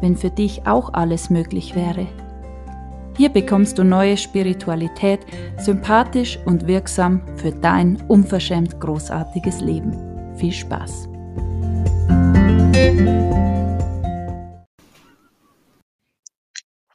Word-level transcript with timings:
wenn 0.00 0.16
für 0.16 0.30
dich 0.30 0.66
auch 0.66 0.92
alles 0.94 1.30
möglich 1.30 1.74
wäre. 1.74 2.06
Hier 3.16 3.30
bekommst 3.30 3.78
du 3.78 3.84
neue 3.84 4.16
Spiritualität, 4.16 5.20
sympathisch 5.58 6.38
und 6.44 6.66
wirksam 6.66 7.22
für 7.36 7.50
dein 7.50 7.96
unverschämt 8.08 8.78
großartiges 8.78 9.60
Leben. 9.60 10.36
Viel 10.36 10.52
Spaß! 10.52 11.08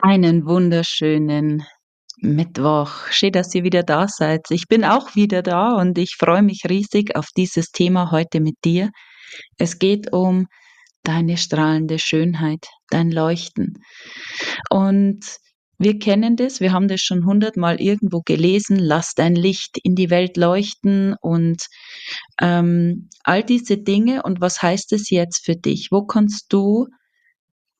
Einen 0.04 0.46
wunderschönen 0.46 1.64
Mittwoch. 2.18 3.08
Schön, 3.10 3.32
dass 3.32 3.54
ihr 3.56 3.64
wieder 3.64 3.82
da 3.82 4.08
seid. 4.08 4.42
Ich 4.52 4.68
bin 4.68 4.86
auch 4.86 5.16
wieder 5.16 5.42
da 5.42 5.70
und 5.74 5.98
ich 5.98 6.16
freue 6.18 6.44
mich 6.44 6.64
riesig 6.70 7.16
auf 7.16 7.28
dieses 7.36 7.72
Thema 7.72 8.12
heute 8.12 8.42
mit 8.42 8.56
dir. 8.64 8.92
Es 9.58 9.80
geht 9.80 10.14
um 10.14 10.46
deine 11.04 11.38
strahlende 11.38 12.00
Schönheit, 12.00 12.68
dein 12.90 13.12
Leuchten. 13.12 13.84
Und 14.70 15.26
wir 15.82 15.98
kennen 15.98 16.36
das, 16.36 16.60
wir 16.60 16.74
haben 16.74 16.88
das 16.88 17.02
schon 17.02 17.26
hundertmal 17.26 17.82
irgendwo 17.82 18.22
gelesen, 18.22 18.78
lass 18.78 19.16
dein 19.16 19.34
Licht 19.34 19.80
in 19.82 19.96
die 19.96 20.12
Welt 20.12 20.38
leuchten 20.38 21.16
und 21.22 21.66
ähm, 22.40 23.10
all 23.24 23.44
diese 23.44 23.80
Dinge. 23.80 24.22
Und 24.22 24.42
was 24.42 24.62
heißt 24.62 24.94
es 24.94 25.10
jetzt 25.10 25.44
für 25.44 25.56
dich? 25.56 25.88
Wo 25.90 26.06
kannst 26.06 26.54
du 26.54 26.86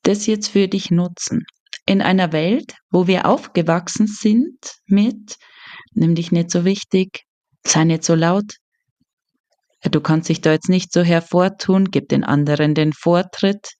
das 0.02 0.26
jetzt 0.26 0.48
für 0.48 0.66
dich 0.66 0.90
nutzen? 0.90 1.44
In 1.86 2.02
einer 2.02 2.32
Welt, 2.32 2.74
wo 2.90 3.06
wir 3.06 3.26
aufgewachsen 3.26 4.08
sind 4.08 4.58
mit, 4.86 5.36
nimm 5.92 6.16
dich 6.16 6.32
nicht 6.32 6.50
so 6.50 6.64
wichtig, 6.64 7.22
sei 7.64 7.84
nicht 7.84 8.02
so 8.02 8.16
laut, 8.16 8.56
Du 9.90 10.00
kannst 10.00 10.28
dich 10.28 10.40
da 10.40 10.52
jetzt 10.52 10.68
nicht 10.68 10.92
so 10.92 11.02
hervortun, 11.02 11.90
gib 11.90 12.08
den 12.08 12.24
anderen 12.24 12.74
den 12.74 12.92
Vortritt. 12.92 13.72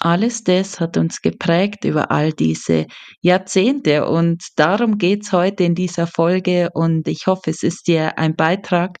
Alles 0.00 0.44
das 0.44 0.80
hat 0.80 0.96
uns 0.96 1.20
geprägt 1.20 1.84
über 1.84 2.10
all 2.10 2.32
diese 2.32 2.86
Jahrzehnte 3.20 4.06
und 4.08 4.42
darum 4.56 4.98
geht's 4.98 5.32
heute 5.32 5.64
in 5.64 5.74
dieser 5.74 6.06
Folge 6.06 6.70
und 6.74 7.06
ich 7.08 7.26
hoffe, 7.26 7.50
es 7.50 7.62
ist 7.62 7.86
dir 7.86 8.18
ein 8.18 8.34
Beitrag 8.34 8.98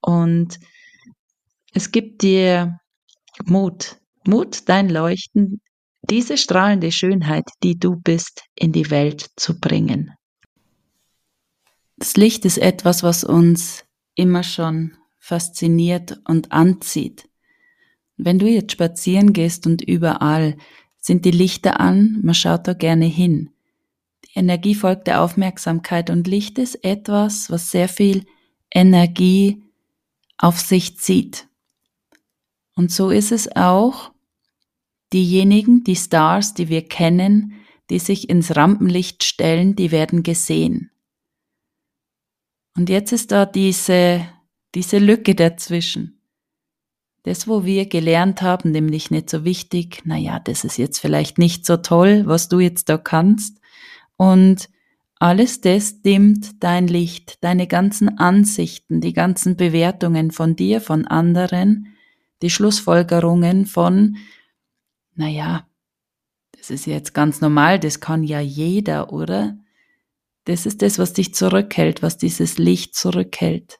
und 0.00 0.58
es 1.72 1.90
gibt 1.90 2.22
dir 2.22 2.78
Mut, 3.44 3.96
Mut, 4.26 4.68
dein 4.68 4.88
Leuchten, 4.88 5.60
diese 6.02 6.36
strahlende 6.36 6.92
Schönheit, 6.92 7.48
die 7.62 7.78
du 7.78 7.96
bist, 7.96 8.42
in 8.54 8.72
die 8.72 8.90
Welt 8.90 9.30
zu 9.36 9.58
bringen. 9.58 10.12
Das 11.96 12.16
Licht 12.16 12.44
ist 12.44 12.58
etwas, 12.58 13.02
was 13.02 13.24
uns 13.24 13.84
immer 14.14 14.42
schon 14.42 14.96
fasziniert 15.22 16.18
und 16.24 16.50
anzieht. 16.50 17.28
Wenn 18.16 18.40
du 18.40 18.48
jetzt 18.48 18.72
spazieren 18.72 19.32
gehst 19.32 19.68
und 19.68 19.80
überall 19.80 20.56
sind 20.98 21.24
die 21.24 21.30
Lichter 21.30 21.78
an, 21.78 22.18
man 22.22 22.34
schaut 22.34 22.66
da 22.66 22.74
gerne 22.74 23.04
hin. 23.04 23.50
Die 24.24 24.40
Energie 24.40 24.74
folgt 24.74 25.06
der 25.06 25.22
Aufmerksamkeit 25.22 26.10
und 26.10 26.26
Licht 26.26 26.58
ist 26.58 26.84
etwas, 26.84 27.50
was 27.50 27.70
sehr 27.70 27.88
viel 27.88 28.26
Energie 28.74 29.62
auf 30.38 30.58
sich 30.58 30.98
zieht. 30.98 31.46
Und 32.74 32.90
so 32.90 33.10
ist 33.10 33.30
es 33.30 33.54
auch, 33.54 34.10
diejenigen, 35.12 35.84
die 35.84 35.96
Stars, 35.96 36.52
die 36.54 36.68
wir 36.68 36.88
kennen, 36.88 37.52
die 37.90 38.00
sich 38.00 38.28
ins 38.28 38.56
Rampenlicht 38.56 39.22
stellen, 39.22 39.76
die 39.76 39.92
werden 39.92 40.24
gesehen. 40.24 40.90
Und 42.76 42.88
jetzt 42.88 43.12
ist 43.12 43.30
da 43.30 43.46
diese 43.46 44.26
diese 44.74 44.98
Lücke 44.98 45.34
dazwischen. 45.34 46.20
Das, 47.24 47.46
wo 47.46 47.64
wir 47.64 47.86
gelernt 47.86 48.42
haben, 48.42 48.72
nämlich 48.72 49.10
nicht 49.10 49.30
so 49.30 49.44
wichtig, 49.44 50.02
naja, 50.04 50.40
das 50.40 50.64
ist 50.64 50.76
jetzt 50.76 50.98
vielleicht 50.98 51.38
nicht 51.38 51.64
so 51.64 51.76
toll, 51.76 52.22
was 52.26 52.48
du 52.48 52.58
jetzt 52.58 52.88
da 52.88 52.98
kannst. 52.98 53.60
Und 54.16 54.68
alles 55.20 55.60
das 55.60 56.02
dimmt 56.02 56.64
dein 56.64 56.88
Licht, 56.88 57.44
deine 57.44 57.68
ganzen 57.68 58.18
Ansichten, 58.18 59.00
die 59.00 59.12
ganzen 59.12 59.56
Bewertungen 59.56 60.32
von 60.32 60.56
dir, 60.56 60.80
von 60.80 61.06
anderen, 61.06 61.94
die 62.42 62.50
Schlussfolgerungen 62.50 63.66
von, 63.66 64.16
naja, 65.14 65.68
das 66.58 66.70
ist 66.70 66.86
jetzt 66.86 67.14
ganz 67.14 67.40
normal, 67.40 67.78
das 67.78 68.00
kann 68.00 68.24
ja 68.24 68.40
jeder, 68.40 69.12
oder? 69.12 69.58
Das 70.44 70.66
ist 70.66 70.82
das, 70.82 70.98
was 70.98 71.12
dich 71.12 71.34
zurückhält, 71.34 72.02
was 72.02 72.18
dieses 72.18 72.58
Licht 72.58 72.96
zurückhält. 72.96 73.78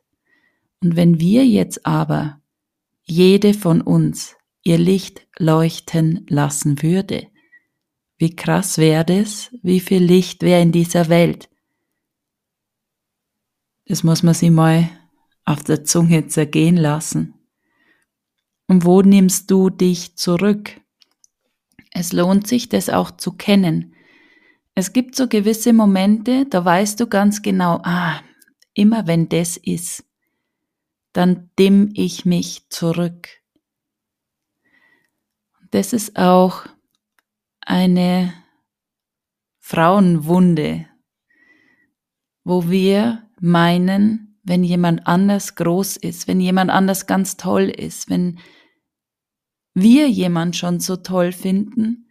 Und 0.82 0.96
wenn 0.96 1.20
wir 1.20 1.46
jetzt 1.46 1.86
aber 1.86 2.40
jede 3.04 3.54
von 3.54 3.80
uns 3.80 4.36
ihr 4.64 4.78
Licht 4.78 5.26
leuchten 5.38 6.26
lassen 6.28 6.82
würde, 6.82 7.28
wie 8.18 8.34
krass 8.34 8.78
wäre 8.78 9.04
das, 9.04 9.50
wie 9.62 9.80
viel 9.80 10.02
Licht 10.02 10.42
wäre 10.42 10.60
in 10.60 10.72
dieser 10.72 11.08
Welt. 11.08 11.48
Das 13.86 14.02
muss 14.02 14.22
man 14.22 14.34
sich 14.34 14.50
mal 14.50 14.88
auf 15.44 15.62
der 15.64 15.84
Zunge 15.84 16.26
zergehen 16.28 16.76
lassen. 16.76 17.34
Und 18.68 18.84
wo 18.84 19.02
nimmst 19.02 19.50
du 19.50 19.70
dich 19.70 20.16
zurück? 20.16 20.80
Es 21.90 22.12
lohnt 22.12 22.46
sich, 22.46 22.68
das 22.68 22.88
auch 22.88 23.10
zu 23.10 23.32
kennen. 23.32 23.94
Es 24.74 24.92
gibt 24.92 25.14
so 25.14 25.28
gewisse 25.28 25.72
Momente, 25.72 26.46
da 26.46 26.64
weißt 26.64 26.98
du 26.98 27.06
ganz 27.06 27.42
genau, 27.42 27.80
ah, 27.82 28.20
immer 28.72 29.06
wenn 29.06 29.28
das 29.28 29.56
ist, 29.56 30.04
dann 31.12 31.50
dimm 31.58 31.90
ich 31.94 32.24
mich 32.24 32.68
zurück. 32.70 33.28
Das 35.70 35.92
ist 35.92 36.18
auch 36.18 36.66
eine 37.60 38.32
Frauenwunde, 39.58 40.86
wo 42.44 42.68
wir 42.68 43.28
meinen, 43.40 44.38
wenn 44.42 44.64
jemand 44.64 45.06
anders 45.06 45.54
groß 45.54 45.96
ist, 45.96 46.28
wenn 46.28 46.40
jemand 46.40 46.70
anders 46.70 47.06
ganz 47.06 47.36
toll 47.36 47.70
ist, 47.70 48.10
wenn 48.10 48.38
wir 49.74 50.08
jemand 50.08 50.56
schon 50.56 50.80
so 50.80 50.96
toll 50.96 51.32
finden, 51.32 52.08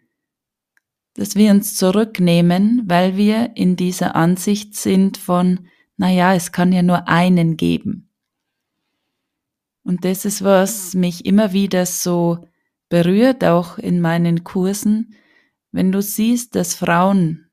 dass 1.13 1.35
wir 1.35 1.51
uns 1.51 1.75
zurücknehmen, 1.75 2.83
weil 2.85 3.17
wir 3.17 3.55
in 3.55 3.75
dieser 3.75 4.15
Ansicht 4.15 4.75
sind 4.75 5.17
von, 5.17 5.67
naja, 5.97 6.33
es 6.33 6.51
kann 6.51 6.71
ja 6.71 6.81
nur 6.81 7.07
einen 7.07 7.57
geben. 7.57 8.10
Und 9.83 10.05
das 10.05 10.25
ist, 10.25 10.43
was 10.43 10.93
mich 10.93 11.25
immer 11.25 11.53
wieder 11.53 11.85
so 11.85 12.47
berührt, 12.89 13.43
auch 13.43 13.77
in 13.77 14.01
meinen 14.01 14.43
Kursen, 14.43 15.15
wenn 15.71 15.91
du 15.91 16.01
siehst, 16.01 16.55
dass 16.55 16.75
Frauen, 16.75 17.49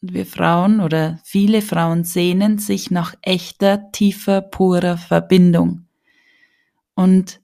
wir 0.00 0.26
Frauen 0.26 0.80
oder 0.80 1.20
viele 1.24 1.62
Frauen 1.62 2.04
sehnen 2.04 2.58
sich 2.58 2.90
nach 2.90 3.14
echter, 3.22 3.90
tiefer, 3.92 4.42
purer 4.42 4.98
Verbindung 4.98 5.86
und 6.94 7.40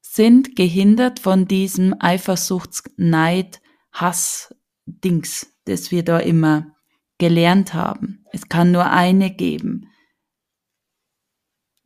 sind 0.00 0.56
gehindert 0.56 1.20
von 1.20 1.46
diesem 1.46 1.94
Eifersuchts-, 2.00 2.90
Neid-, 2.96 3.60
Hass-Dings, 3.92 5.54
das 5.66 5.90
wir 5.90 6.04
da 6.04 6.18
immer 6.18 6.74
gelernt 7.18 7.74
haben. 7.74 8.24
Es 8.32 8.48
kann 8.48 8.72
nur 8.72 8.90
eine 8.90 9.30
geben. 9.30 9.88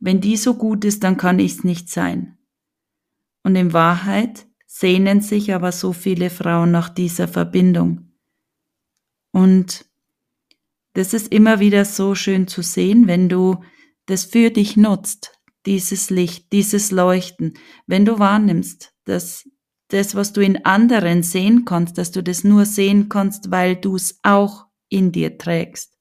Wenn 0.01 0.19
die 0.19 0.35
so 0.35 0.55
gut 0.55 0.83
ist, 0.83 1.03
dann 1.03 1.15
kann 1.15 1.39
ich's 1.39 1.63
nicht 1.63 1.89
sein. 1.89 2.39
Und 3.43 3.55
in 3.55 3.71
Wahrheit 3.71 4.47
sehnen 4.65 5.21
sich 5.21 5.53
aber 5.53 5.71
so 5.71 5.93
viele 5.93 6.31
Frauen 6.31 6.71
nach 6.71 6.89
dieser 6.89 7.27
Verbindung. 7.27 8.11
Und 9.31 9.85
das 10.93 11.13
ist 11.13 11.31
immer 11.31 11.59
wieder 11.59 11.85
so 11.85 12.15
schön 12.15 12.47
zu 12.47 12.63
sehen, 12.63 13.07
wenn 13.07 13.29
du 13.29 13.63
das 14.07 14.25
für 14.25 14.49
dich 14.49 14.75
nutzt, 14.75 15.39
dieses 15.67 16.09
Licht, 16.09 16.51
dieses 16.51 16.89
Leuchten, 16.89 17.53
wenn 17.85 18.03
du 18.03 18.17
wahrnimmst, 18.17 18.93
dass 19.05 19.47
das, 19.89 20.15
was 20.15 20.33
du 20.33 20.41
in 20.41 20.65
anderen 20.65 21.21
sehen 21.21 21.63
kannst, 21.63 21.99
dass 21.99 22.11
du 22.11 22.23
das 22.23 22.43
nur 22.43 22.65
sehen 22.65 23.07
kannst, 23.07 23.51
weil 23.51 23.75
du 23.75 23.95
es 23.95 24.19
auch 24.23 24.65
in 24.89 25.11
dir 25.11 25.37
trägst, 25.37 25.95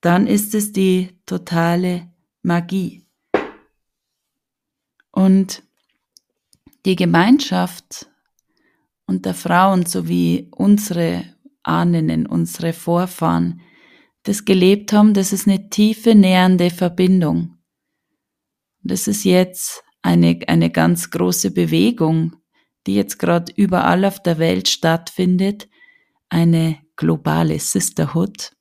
dann 0.00 0.26
ist 0.28 0.54
es 0.54 0.72
die 0.72 1.18
totale 1.26 2.11
Magie. 2.42 3.06
Und 5.10 5.62
die 6.84 6.96
Gemeinschaft 6.96 8.08
unter 9.06 9.34
Frauen 9.34 9.86
sowie 9.86 10.48
unsere 10.50 11.24
Ahnen, 11.62 12.26
unsere 12.26 12.72
Vorfahren 12.72 13.60
das 14.24 14.44
gelebt 14.44 14.92
haben, 14.92 15.14
das 15.14 15.32
ist 15.32 15.48
eine 15.48 15.68
tiefe, 15.68 16.14
nähernde 16.14 16.70
Verbindung. 16.70 17.58
Das 18.82 19.08
ist 19.08 19.24
jetzt 19.24 19.82
eine, 20.00 20.40
eine 20.46 20.70
ganz 20.70 21.10
große 21.10 21.50
Bewegung, 21.50 22.36
die 22.86 22.94
jetzt 22.94 23.18
gerade 23.18 23.52
überall 23.56 24.04
auf 24.04 24.22
der 24.22 24.38
Welt 24.38 24.68
stattfindet, 24.68 25.68
eine 26.28 26.78
globale 26.96 27.58
Sisterhood. 27.58 28.52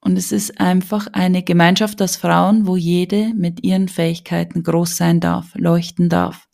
Und 0.00 0.16
es 0.16 0.32
ist 0.32 0.60
einfach 0.60 1.08
eine 1.12 1.42
Gemeinschaft 1.42 2.00
aus 2.00 2.16
Frauen, 2.16 2.66
wo 2.66 2.76
jede 2.76 3.34
mit 3.34 3.62
ihren 3.62 3.88
Fähigkeiten 3.88 4.62
groß 4.62 4.96
sein 4.96 5.20
darf, 5.20 5.54
leuchten 5.54 6.08
darf. 6.08 6.48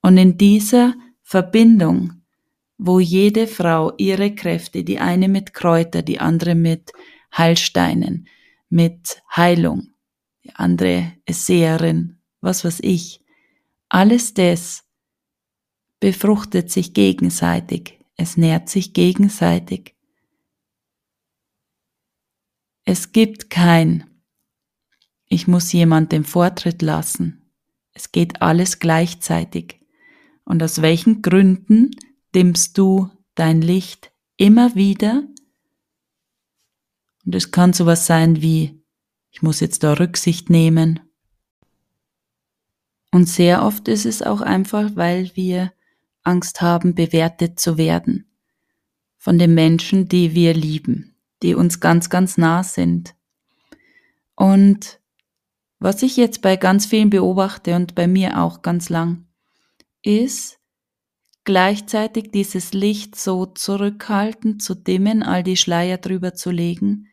Und 0.00 0.16
in 0.18 0.38
dieser 0.38 0.94
Verbindung, 1.22 2.22
wo 2.78 3.00
jede 3.00 3.46
Frau 3.46 3.92
ihre 3.96 4.34
Kräfte, 4.34 4.84
die 4.84 4.98
eine 4.98 5.28
mit 5.28 5.52
Kräuter, 5.52 6.02
die 6.02 6.20
andere 6.20 6.54
mit 6.54 6.92
Heilsteinen, 7.36 8.28
mit 8.68 9.22
Heilung, 9.34 9.88
die 10.44 10.54
andere 10.54 11.12
ist 11.26 11.46
Seherin, 11.46 12.18
was 12.40 12.64
weiß 12.64 12.80
ich. 12.82 13.20
Alles 13.88 14.34
das 14.34 14.84
befruchtet 16.00 16.70
sich 16.70 16.92
gegenseitig, 16.92 17.98
es 18.16 18.36
nährt 18.36 18.68
sich 18.68 18.92
gegenseitig. 18.92 19.93
Es 22.84 23.12
gibt 23.12 23.50
kein, 23.50 24.04
ich 25.26 25.48
muss 25.48 25.72
jemandem 25.72 26.24
Vortritt 26.24 26.82
lassen. 26.82 27.50
Es 27.92 28.12
geht 28.12 28.42
alles 28.42 28.78
gleichzeitig. 28.78 29.80
Und 30.44 30.62
aus 30.62 30.82
welchen 30.82 31.22
Gründen 31.22 31.92
dimmst 32.34 32.76
du 32.76 33.10
dein 33.34 33.62
Licht 33.62 34.12
immer 34.36 34.74
wieder? 34.74 35.22
Und 37.24 37.34
es 37.34 37.50
kann 37.50 37.72
sowas 37.72 38.06
sein 38.06 38.42
wie, 38.42 38.82
ich 39.30 39.40
muss 39.40 39.60
jetzt 39.60 39.82
da 39.82 39.94
Rücksicht 39.94 40.50
nehmen. 40.50 41.00
Und 43.10 43.28
sehr 43.28 43.64
oft 43.64 43.88
ist 43.88 44.04
es 44.04 44.22
auch 44.22 44.40
einfach, 44.40 44.94
weil 44.94 45.30
wir 45.34 45.72
Angst 46.22 46.60
haben, 46.60 46.94
bewertet 46.94 47.58
zu 47.58 47.78
werden 47.78 48.26
von 49.16 49.38
den 49.38 49.54
Menschen, 49.54 50.06
die 50.06 50.34
wir 50.34 50.52
lieben, 50.52 51.13
die 51.44 51.54
uns 51.54 51.78
ganz, 51.78 52.08
ganz 52.08 52.38
nah 52.38 52.64
sind. 52.64 53.14
Und 54.34 54.98
was 55.78 56.02
ich 56.02 56.16
jetzt 56.16 56.40
bei 56.40 56.56
ganz 56.56 56.86
vielen 56.86 57.10
beobachte 57.10 57.76
und 57.76 57.94
bei 57.94 58.06
mir 58.06 58.40
auch 58.40 58.62
ganz 58.62 58.88
lang, 58.88 59.26
ist 60.02 60.58
gleichzeitig 61.44 62.30
dieses 62.30 62.72
Licht 62.72 63.14
so 63.14 63.44
zurückhalten, 63.44 64.58
zu 64.58 64.74
dimmen, 64.74 65.22
all 65.22 65.42
die 65.42 65.58
Schleier 65.58 65.98
drüber 65.98 66.34
zu 66.34 66.50
legen, 66.50 67.08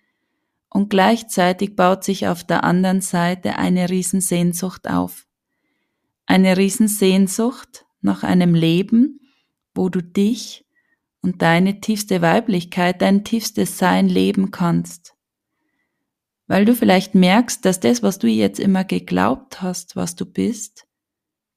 und 0.70 0.90
gleichzeitig 0.90 1.76
baut 1.76 2.06
sich 2.06 2.30
auf 2.30 2.46
der 2.46 2.64
anderen 2.64 3.02
Seite 3.02 3.58
eine 3.58 3.90
Riesensehnsucht 3.90 4.90
auf. 4.90 5.28
Eine 6.26 6.56
Riesensehnsucht 6.56 7.86
nach 8.00 8.24
einem 8.24 8.56
Leben, 8.56 9.20
wo 9.76 9.90
du 9.90 10.02
dich 10.02 10.66
und 11.22 11.42
deine 11.42 11.82
tiefste 11.82 12.22
Weiblichkeit, 12.22 13.02
dein 13.02 13.24
tiefstes 13.24 13.78
Sein 13.78 14.08
leben 14.08 14.52
kannst. 14.52 15.16
Weil 16.48 16.66
du 16.66 16.76
vielleicht 16.76 17.16
merkst, 17.16 17.64
dass 17.64 17.80
das, 17.80 18.04
was 18.04 18.20
du 18.20 18.28
jetzt 18.28 18.60
immer 18.60 18.84
geglaubt 18.84 19.62
hast, 19.62 19.96
was 19.96 20.16
du 20.16 20.26
bist, 20.26 20.88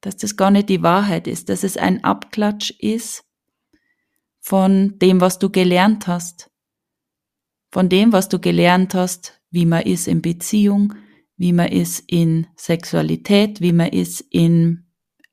dass 0.00 0.16
das 0.16 0.36
gar 0.36 0.50
nicht 0.50 0.68
die 0.68 0.82
Wahrheit 0.82 1.26
ist, 1.26 1.48
dass 1.48 1.64
es 1.64 1.76
ein 1.76 2.04
Abklatsch 2.04 2.70
ist 2.78 3.24
von 4.40 4.98
dem, 4.98 5.20
was 5.20 5.38
du 5.38 5.50
gelernt 5.50 6.06
hast 6.06 6.50
von 7.74 7.88
dem, 7.88 8.12
was 8.12 8.28
du 8.28 8.38
gelernt 8.38 8.94
hast, 8.94 9.42
wie 9.50 9.66
man 9.66 9.82
ist 9.82 10.06
in 10.06 10.22
Beziehung, 10.22 10.94
wie 11.36 11.52
man 11.52 11.66
ist 11.66 12.04
in 12.06 12.46
Sexualität, 12.56 13.60
wie 13.60 13.72
man 13.72 13.88
ist 13.88 14.20
in 14.20 14.83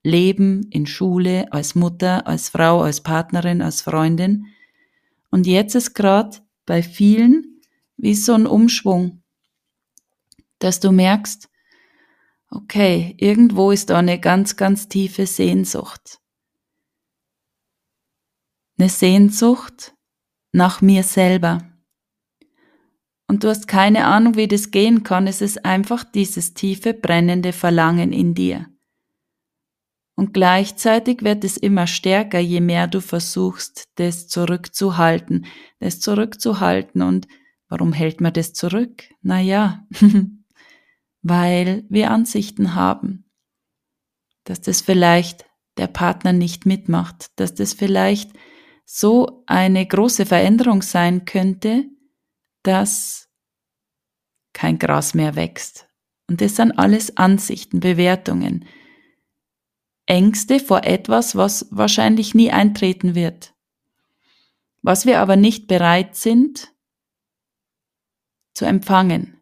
Leben, 0.03 0.67
in 0.71 0.85
Schule, 0.85 1.51
als 1.51 1.75
Mutter, 1.75 2.27
als 2.27 2.49
Frau, 2.49 2.81
als 2.81 3.01
Partnerin, 3.01 3.61
als 3.61 3.81
Freundin. 3.81 4.47
Und 5.29 5.47
jetzt 5.47 5.75
ist 5.75 5.93
gerade 5.93 6.37
bei 6.65 6.81
vielen 6.81 7.61
wie 7.97 8.15
so 8.15 8.33
ein 8.33 8.47
Umschwung, 8.47 9.21
dass 10.59 10.79
du 10.79 10.91
merkst, 10.91 11.49
okay, 12.49 13.15
irgendwo 13.17 13.71
ist 13.71 13.89
da 13.89 13.99
eine 13.99 14.19
ganz, 14.19 14.55
ganz 14.55 14.87
tiefe 14.87 15.27
Sehnsucht. 15.27 16.19
Eine 18.77 18.89
Sehnsucht 18.89 19.93
nach 20.51 20.81
mir 20.81 21.03
selber 21.03 21.71
und 23.31 23.45
du 23.45 23.47
hast 23.47 23.69
keine 23.69 24.07
Ahnung, 24.07 24.35
wie 24.35 24.49
das 24.49 24.71
gehen 24.71 25.03
kann. 25.03 25.25
Es 25.25 25.39
ist 25.39 25.63
einfach 25.63 26.03
dieses 26.03 26.53
tiefe, 26.53 26.93
brennende 26.93 27.53
Verlangen 27.53 28.11
in 28.11 28.33
dir. 28.33 28.70
Und 30.21 30.35
gleichzeitig 30.35 31.23
wird 31.23 31.43
es 31.43 31.57
immer 31.57 31.87
stärker, 31.87 32.37
je 32.37 32.61
mehr 32.61 32.85
du 32.85 33.01
versuchst, 33.01 33.89
das 33.95 34.27
zurückzuhalten, 34.27 35.47
das 35.79 35.99
zurückzuhalten. 35.99 37.01
Und 37.01 37.27
warum 37.69 37.91
hält 37.91 38.21
man 38.21 38.31
das 38.31 38.53
zurück? 38.53 39.05
Naja, 39.23 39.83
weil 41.23 41.85
wir 41.89 42.11
Ansichten 42.11 42.75
haben, 42.75 43.31
dass 44.43 44.61
das 44.61 44.81
vielleicht 44.81 45.45
der 45.77 45.87
Partner 45.87 46.33
nicht 46.33 46.67
mitmacht, 46.67 47.31
dass 47.37 47.55
das 47.55 47.73
vielleicht 47.73 48.31
so 48.85 49.43
eine 49.47 49.83
große 49.83 50.27
Veränderung 50.27 50.83
sein 50.83 51.25
könnte, 51.25 51.85
dass 52.61 53.27
kein 54.53 54.77
Gras 54.77 55.15
mehr 55.15 55.35
wächst. 55.35 55.89
Und 56.27 56.41
das 56.41 56.57
sind 56.57 56.73
alles 56.73 57.17
Ansichten, 57.17 57.79
Bewertungen. 57.79 58.67
Ängste 60.05 60.59
vor 60.59 60.83
etwas, 60.83 61.35
was 61.35 61.67
wahrscheinlich 61.71 62.33
nie 62.33 62.51
eintreten 62.51 63.15
wird. 63.15 63.53
Was 64.81 65.05
wir 65.05 65.19
aber 65.19 65.35
nicht 65.35 65.67
bereit 65.67 66.15
sind 66.15 66.73
zu 68.53 68.65
empfangen. 68.65 69.37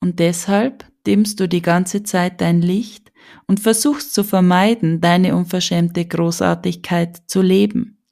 Und 0.00 0.18
deshalb 0.18 0.86
dimmst 1.06 1.40
du 1.40 1.48
die 1.48 1.62
ganze 1.62 2.02
Zeit 2.02 2.40
dein 2.40 2.62
Licht 2.62 3.12
und 3.46 3.60
versuchst 3.60 4.14
zu 4.14 4.24
vermeiden, 4.24 5.00
deine 5.00 5.36
unverschämte 5.36 6.06
Großartigkeit 6.06 7.22
zu 7.26 7.42
leben. 7.42 8.02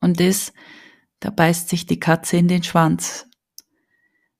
Und 0.00 0.20
das 0.20 0.52
da 1.22 1.30
beißt 1.30 1.68
sich 1.68 1.86
die 1.86 2.00
Katze 2.00 2.36
in 2.36 2.48
den 2.48 2.64
Schwanz. 2.64 3.28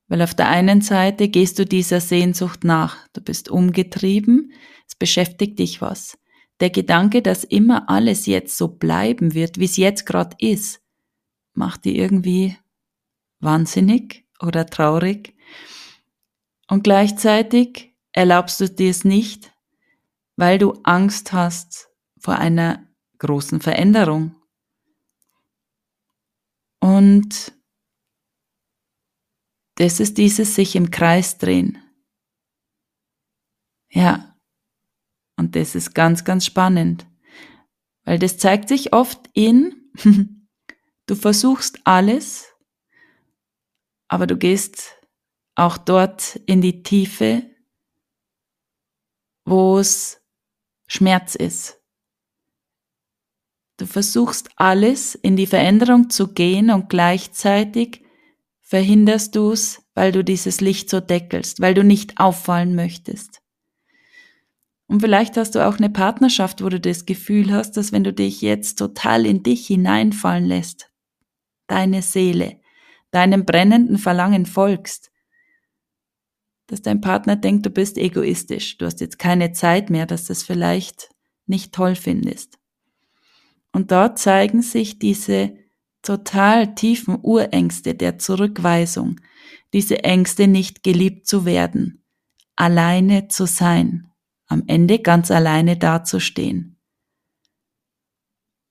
Weil 0.09 0.21
auf 0.21 0.33
der 0.33 0.49
einen 0.49 0.81
Seite 0.81 1.29
gehst 1.29 1.57
du 1.57 1.65
dieser 1.65 2.01
Sehnsucht 2.01 2.65
nach, 2.65 3.07
du 3.13 3.21
bist 3.21 3.49
umgetrieben, 3.49 4.51
beschäftigt 5.03 5.59
dich 5.59 5.81
was. 5.81 6.17
Der 6.61 6.69
Gedanke, 6.69 7.21
dass 7.21 7.43
immer 7.43 7.89
alles 7.89 8.25
jetzt 8.25 8.57
so 8.57 8.69
bleiben 8.69 9.33
wird, 9.33 9.59
wie 9.59 9.65
es 9.65 9.75
jetzt 9.75 10.05
gerade 10.05 10.37
ist, 10.39 10.81
macht 11.53 11.83
dir 11.83 11.93
irgendwie 11.93 12.55
wahnsinnig 13.41 14.25
oder 14.39 14.65
traurig. 14.65 15.35
Und 16.69 16.85
gleichzeitig 16.85 17.93
erlaubst 18.13 18.61
du 18.61 18.69
dir 18.69 18.91
es 18.91 19.03
nicht, 19.03 19.51
weil 20.37 20.57
du 20.57 20.71
Angst 20.83 21.33
hast 21.33 21.89
vor 22.17 22.35
einer 22.35 22.87
großen 23.17 23.59
Veränderung, 23.59 24.35
und 26.79 27.53
das 29.75 29.99
ist 29.99 30.17
dieses 30.17 30.55
sich 30.55 30.75
im 30.75 30.91
Kreis 30.91 31.37
drehen. 31.37 31.77
Ja. 33.89 34.32
Und 35.35 35.55
das 35.55 35.75
ist 35.75 35.93
ganz, 35.93 36.23
ganz 36.23 36.45
spannend. 36.45 37.05
Weil 38.05 38.19
das 38.19 38.37
zeigt 38.37 38.69
sich 38.69 38.93
oft 38.93 39.29
in, 39.33 39.91
du 41.05 41.15
versuchst 41.15 41.81
alles, 41.85 42.47
aber 44.07 44.27
du 44.27 44.37
gehst 44.37 44.97
auch 45.55 45.77
dort 45.77 46.35
in 46.45 46.61
die 46.61 46.83
Tiefe, 46.83 47.43
wo 49.45 49.77
es 49.77 50.21
Schmerz 50.87 51.35
ist, 51.35 51.83
Du 53.83 53.87
versuchst 53.87 54.49
alles 54.55 55.13
in 55.13 55.35
die 55.35 55.45
Veränderung 55.45 56.09
zu 56.09 56.29
gehen 56.29 56.69
und 56.69 56.87
gleichzeitig 56.87 58.05
verhinderst 58.61 59.35
du 59.35 59.51
es, 59.51 59.83
weil 59.93 60.13
du 60.13 60.23
dieses 60.23 60.61
Licht 60.61 60.89
so 60.89 61.01
deckelst, 61.01 61.59
weil 61.59 61.73
du 61.73 61.83
nicht 61.83 62.17
auffallen 62.17 62.75
möchtest. 62.75 63.42
Und 64.87 65.01
vielleicht 65.01 65.37
hast 65.37 65.55
du 65.55 65.65
auch 65.65 65.77
eine 65.77 65.89
Partnerschaft, 65.89 66.63
wo 66.63 66.69
du 66.69 66.79
das 66.79 67.05
Gefühl 67.05 67.51
hast, 67.51 67.77
dass 67.77 67.91
wenn 67.91 68.03
du 68.03 68.13
dich 68.13 68.41
jetzt 68.41 68.75
total 68.77 69.25
in 69.25 69.43
dich 69.43 69.67
hineinfallen 69.67 70.45
lässt, 70.45 70.91
deine 71.67 72.01
Seele, 72.01 72.59
deinem 73.11 73.45
brennenden 73.45 73.97
Verlangen 73.97 74.45
folgst, 74.45 75.11
dass 76.67 76.81
dein 76.81 77.01
Partner 77.01 77.35
denkt, 77.35 77.65
du 77.65 77.69
bist 77.69 77.97
egoistisch, 77.97 78.77
du 78.77 78.85
hast 78.85 79.01
jetzt 79.01 79.19
keine 79.19 79.51
Zeit 79.51 79.89
mehr, 79.89 80.05
dass 80.05 80.25
du 80.25 80.33
es 80.33 80.43
vielleicht 80.43 81.09
nicht 81.45 81.73
toll 81.73 81.95
findest. 81.95 82.57
Und 83.71 83.91
dort 83.91 84.19
zeigen 84.19 84.61
sich 84.61 84.99
diese 84.99 85.55
total 86.01 86.75
tiefen 86.75 87.17
Urängste 87.21 87.95
der 87.95 88.17
Zurückweisung, 88.19 89.19
diese 89.73 90.03
Ängste 90.03 90.47
nicht 90.47 90.83
geliebt 90.83 91.27
zu 91.27 91.45
werden, 91.45 92.03
alleine 92.55 93.27
zu 93.27 93.47
sein, 93.47 94.12
am 94.53 94.63
Ende 94.67 94.99
ganz 94.99 95.31
alleine 95.31 95.77
dazustehen. 95.77 96.79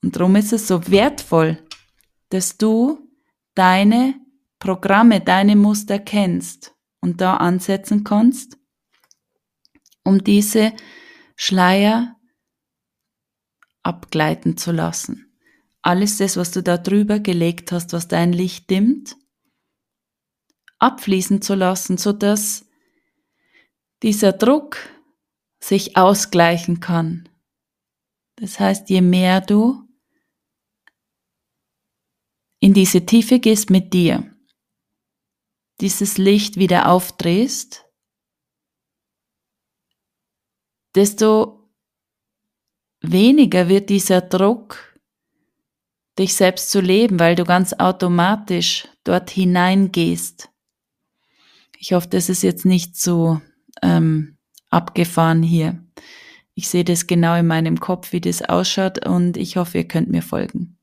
Und 0.02 0.16
darum 0.16 0.36
ist 0.36 0.52
es 0.52 0.66
so 0.66 0.88
wertvoll, 0.88 1.62
dass 2.30 2.56
du 2.56 3.10
deine 3.54 4.14
Programme, 4.58 5.20
deine 5.20 5.56
Muster 5.56 5.98
kennst 5.98 6.74
und 7.00 7.20
da 7.20 7.36
ansetzen 7.36 8.04
kannst, 8.04 8.56
um 10.04 10.24
diese 10.24 10.72
Schleier 11.36 12.16
abgleiten 13.82 14.56
zu 14.56 14.72
lassen. 14.72 15.36
Alles 15.82 16.18
das, 16.18 16.36
was 16.36 16.52
du 16.52 16.62
da 16.62 16.78
drüber 16.78 17.18
gelegt 17.18 17.72
hast, 17.72 17.92
was 17.92 18.06
dein 18.06 18.32
Licht 18.32 18.70
dimmt, 18.70 19.16
abfließen 20.78 21.42
zu 21.42 21.54
lassen, 21.54 21.98
so 21.98 22.12
dass 22.12 22.66
dieser 24.02 24.32
Druck 24.32 24.78
sich 25.62 25.96
ausgleichen 25.96 26.80
kann. 26.80 27.28
Das 28.36 28.58
heißt, 28.58 28.90
je 28.90 29.00
mehr 29.00 29.40
du 29.40 29.88
in 32.58 32.74
diese 32.74 33.06
Tiefe 33.06 33.38
gehst 33.38 33.70
mit 33.70 33.92
dir, 33.94 34.34
dieses 35.80 36.18
Licht 36.18 36.56
wieder 36.56 36.88
aufdrehst, 36.88 37.84
desto 40.94 41.70
weniger 43.00 43.68
wird 43.68 43.88
dieser 43.88 44.20
Druck, 44.20 44.98
dich 46.18 46.34
selbst 46.34 46.70
zu 46.70 46.80
leben, 46.80 47.20
weil 47.20 47.36
du 47.36 47.44
ganz 47.44 47.72
automatisch 47.72 48.88
dort 49.04 49.30
hineingehst. 49.30 50.50
Ich 51.78 51.92
hoffe, 51.92 52.08
das 52.08 52.28
ist 52.28 52.42
jetzt 52.42 52.64
nicht 52.64 52.96
so 52.96 53.40
ähm, 53.80 54.38
abgefahren 54.72 55.42
hier. 55.42 55.82
Ich 56.54 56.68
sehe 56.68 56.84
das 56.84 57.06
genau 57.06 57.36
in 57.36 57.46
meinem 57.46 57.80
Kopf, 57.80 58.12
wie 58.12 58.20
das 58.20 58.42
ausschaut 58.42 59.06
und 59.06 59.36
ich 59.36 59.56
hoffe, 59.56 59.78
ihr 59.78 59.88
könnt 59.88 60.10
mir 60.10 60.22
folgen. 60.22 60.76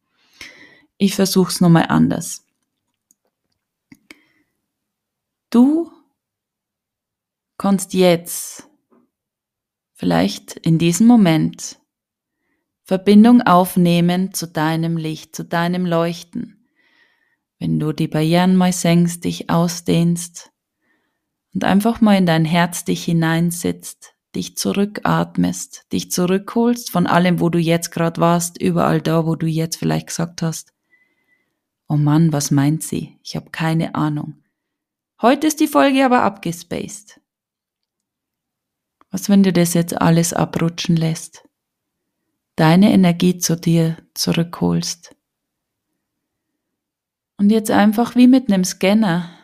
Ich 0.98 1.15
versuche 1.15 1.51
es 1.51 1.62
nochmal 1.62 1.86
anders. 1.89 2.46
Du 5.50 5.91
kannst 7.58 7.93
jetzt, 7.93 8.67
vielleicht 9.93 10.53
in 10.53 10.77
diesem 10.77 11.08
Moment, 11.08 11.79
Verbindung 12.84 13.41
aufnehmen 13.41 14.34
zu 14.34 14.48
deinem 14.48 14.98
Licht, 14.98 15.36
zu 15.36 15.46
deinem 15.46 15.86
Leuchten. 15.86 16.67
Wenn 17.60 17.79
du 17.79 17.91
die 17.91 18.08
Barrieren 18.08 18.55
mal 18.55 18.74
senkst, 18.74 19.25
dich 19.25 19.50
ausdehnst 19.50 20.51
und 21.53 21.63
einfach 21.63 22.01
mal 22.01 22.18
in 22.18 22.25
dein 22.25 22.46
Herz 22.46 22.86
dich 22.86 23.03
hineinsetzt, 23.03 24.13
dich 24.36 24.58
zurückatmest, 24.58 25.91
dich 25.91 26.12
zurückholst 26.12 26.91
von 26.91 27.08
allem, 27.08 27.39
wo 27.39 27.50
du 27.50 27.60
jetzt 27.60 27.91
gerade 27.91 28.22
warst, 28.22 28.62
überall 28.62 29.01
da, 29.01 29.25
wo 29.25 29.36
du 29.36 29.48
jetzt 29.48 29.77
vielleicht 29.77 30.08
gesagt 30.08 30.41
hast, 30.41 30.74
oh 31.88 31.98
Mann, 31.98 32.32
was 32.32 32.51
meint 32.51 32.84
sie? 32.84 33.18
Ich 33.24 33.36
habe 33.36 33.50
keine 33.50 33.96
Ahnung. 33.96 34.44
Heute 35.22 35.48
ist 35.48 35.60
die 35.60 35.68
Folge 35.68 36.06
aber 36.06 36.22
abgespaced. 36.22 37.20
Was, 39.12 39.27
wenn 39.27 39.41
du 39.41 39.51
das 39.51 39.74
jetzt 39.74 40.00
alles 40.00 40.34
abrutschen 40.34 40.96
lässt? 40.96 41.44
Deine 42.56 42.94
Energie 42.94 43.39
zu 43.39 43.56
dir 43.56 43.98
zurückholst. 44.13 45.15
Und 47.38 47.50
jetzt 47.50 47.72
einfach 47.72 48.15
wie 48.15 48.27
mit 48.27 48.51
einem 48.51 48.63
Scanner 48.63 49.38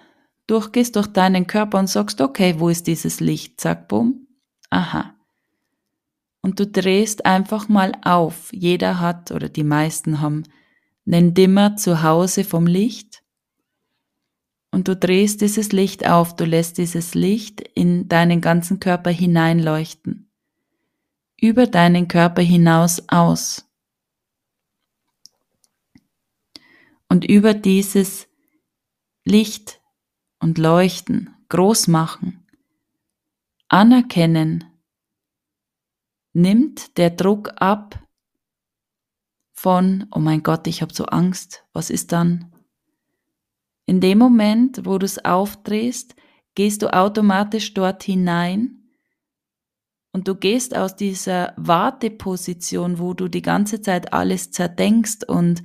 durchgehst 0.48 0.96
durch 0.96 1.08
deinen 1.08 1.48
Körper 1.48 1.80
und 1.80 1.88
sagst, 1.88 2.22
okay, 2.22 2.56
wo 2.60 2.70
ist 2.70 2.88
dieses 2.88 3.20
Licht? 3.20 3.60
Zack, 3.60 3.88
bumm. 3.88 4.28
Aha. 4.70 5.16
Und 6.42 6.60
du 6.60 6.68
drehst 6.68 7.26
einfach 7.26 7.70
mal 7.70 7.94
auf. 8.04 8.54
Jeder 8.54 9.00
hat 9.00 9.32
oder 9.32 9.50
die 9.50 9.64
meisten 9.64 10.22
haben 10.22 10.44
einen 11.06 11.34
Dimmer 11.34 11.76
zu 11.76 12.04
Hause 12.04 12.44
vom 12.44 12.68
Licht 12.68 13.24
und 14.76 14.90
du 14.90 14.96
drehst 14.98 15.40
dieses 15.40 15.72
Licht 15.72 16.06
auf, 16.06 16.36
du 16.36 16.44
lässt 16.44 16.78
dieses 16.78 17.16
Licht 17.16 17.62
in 17.62 18.10
deinen 18.10 18.42
ganzen 18.42 18.82
Körper 18.82 19.10
hineinleuchten, 19.10 20.30
über 21.40 21.66
deinen 21.66 22.10
Körper 22.10 22.42
hinaus 22.42 23.02
aus. 23.08 23.72
Und 27.08 27.24
über 27.24 27.54
dieses 27.54 28.28
Licht 29.24 29.80
und 30.46 30.60
Leuchten 30.60 31.36
groß 31.50 31.88
machen, 31.88 32.46
anerkennen, 33.68 34.64
nimmt 36.34 37.00
der 37.00 37.10
Druck 37.10 37.54
ab 37.60 38.00
von, 39.54 40.06
oh 40.12 40.20
mein 40.20 40.44
Gott, 40.44 40.68
ich 40.68 40.84
habe 40.84 40.94
so 40.94 41.06
Angst, 41.06 41.66
was 41.74 41.90
ist 41.90 42.12
dann? 42.12 42.54
In 43.88 44.02
dem 44.02 44.20
Moment, 44.20 44.86
wo 44.86 45.00
du 45.00 45.08
es 45.08 45.26
aufdrehst, 45.26 46.16
gehst 46.54 46.84
du 46.84 46.94
automatisch 46.94 47.74
dort 47.74 48.04
hinein 48.04 48.84
und 50.12 50.28
du 50.28 50.36
gehst 50.36 50.78
aus 50.78 50.96
dieser 50.96 51.56
Warteposition, 51.58 53.00
wo 53.00 53.16
du 53.16 53.30
die 53.30 53.42
ganze 53.42 53.82
Zeit 53.82 54.14
alles 54.14 54.52
zerdenkst 54.52 55.28
und 55.28 55.64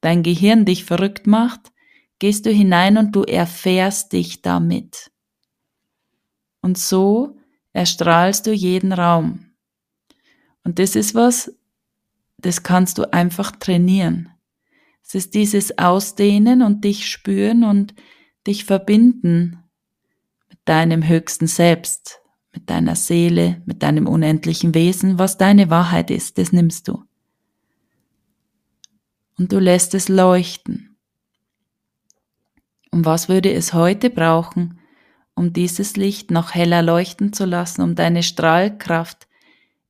dein 0.00 0.22
Gehirn 0.22 0.64
dich 0.64 0.86
verrückt 0.86 1.26
macht, 1.26 1.71
gehst 2.22 2.46
du 2.46 2.52
hinein 2.52 2.98
und 2.98 3.16
du 3.16 3.24
erfährst 3.24 4.12
dich 4.12 4.42
damit. 4.42 5.10
Und 6.60 6.78
so 6.78 7.36
erstrahlst 7.72 8.46
du 8.46 8.52
jeden 8.52 8.92
Raum. 8.92 9.50
Und 10.62 10.78
das 10.78 10.94
ist 10.94 11.16
was, 11.16 11.52
das 12.38 12.62
kannst 12.62 12.98
du 12.98 13.12
einfach 13.12 13.50
trainieren. 13.50 14.28
Es 15.04 15.16
ist 15.16 15.34
dieses 15.34 15.78
Ausdehnen 15.78 16.62
und 16.62 16.84
dich 16.84 17.10
spüren 17.10 17.64
und 17.64 17.92
dich 18.46 18.66
verbinden 18.66 19.58
mit 20.48 20.60
deinem 20.64 21.08
höchsten 21.08 21.48
Selbst, 21.48 22.20
mit 22.52 22.70
deiner 22.70 22.94
Seele, 22.94 23.60
mit 23.66 23.82
deinem 23.82 24.06
unendlichen 24.06 24.76
Wesen, 24.76 25.18
was 25.18 25.38
deine 25.38 25.70
Wahrheit 25.70 26.12
ist, 26.12 26.38
das 26.38 26.52
nimmst 26.52 26.86
du. 26.86 27.02
Und 29.36 29.50
du 29.50 29.58
lässt 29.58 29.92
es 29.94 30.08
leuchten. 30.08 30.91
Und 32.92 33.04
was 33.04 33.28
würde 33.28 33.52
es 33.52 33.72
heute 33.72 34.10
brauchen, 34.10 34.78
um 35.34 35.52
dieses 35.52 35.96
Licht 35.96 36.30
noch 36.30 36.54
heller 36.54 36.82
leuchten 36.82 37.32
zu 37.32 37.46
lassen, 37.46 37.82
um 37.82 37.96
deine 37.96 38.22
Strahlkraft 38.22 39.26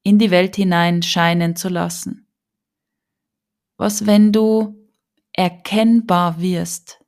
in 0.03 0.19
die 0.19 0.31
Welt 0.31 0.57
hinein 0.57 1.03
scheinen 1.03 1.57
zu 1.57 1.69
lassen? 1.69 2.27
Was, 3.77 4.07
wenn 4.07 4.33
du 4.33 4.83
erkennbar 5.33 6.41
wirst, 6.41 7.03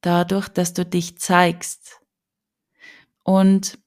dadurch, 0.00 0.48
dass 0.48 0.72
du 0.74 0.84
dich 0.84 1.18
zeigst. 1.18 2.00
Und 3.24 3.78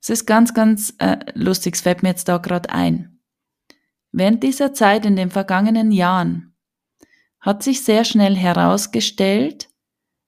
es 0.00 0.10
ist 0.10 0.26
ganz, 0.26 0.54
ganz 0.54 0.94
äh, 0.98 1.18
lustig, 1.34 1.74
es 1.74 1.80
fällt 1.80 2.02
mir 2.02 2.10
jetzt 2.10 2.28
da 2.28 2.38
gerade 2.38 2.70
ein. 2.70 3.20
Während 4.12 4.42
dieser 4.42 4.72
Zeit 4.72 5.06
in 5.06 5.16
den 5.16 5.30
vergangenen 5.30 5.90
Jahren 5.90 6.54
hat 7.40 7.62
sich 7.62 7.84
sehr 7.84 8.04
schnell 8.04 8.36
herausgestellt, 8.36 9.68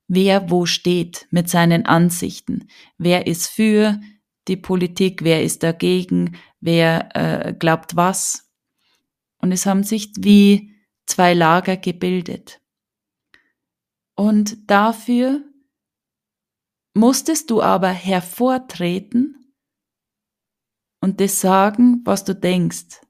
wer 0.09 0.51
wo 0.51 0.67
steht 0.67 1.29
mit 1.31 1.49
seinen 1.49 1.87
Ansichten. 1.87 2.69
Wer 2.97 3.27
ist 3.27 3.47
für 3.47 4.01
die 4.49 4.57
Politik, 4.57 5.23
wer 5.23 5.43
ist 5.43 5.63
dagegen, 5.63 6.37
wer 6.61 7.15
äh, 7.15 7.53
glaubt 7.53 7.95
was. 7.95 8.51
Und 9.41 9.53
es 9.53 9.67
haben 9.67 9.85
sich 9.85 10.13
wie 10.19 10.75
zwei 11.07 11.35
Lager 11.35 11.77
gebildet. 11.77 12.61
Und 14.17 14.69
dafür 14.69 15.45
musstest 16.95 17.51
du 17.51 17.63
aber 17.63 17.91
hervortreten 17.91 19.55
und 21.01 21.21
das 21.21 21.41
sagen, 21.41 22.01
was 22.05 22.25
du 22.25 22.35
denkst. 22.35 23.01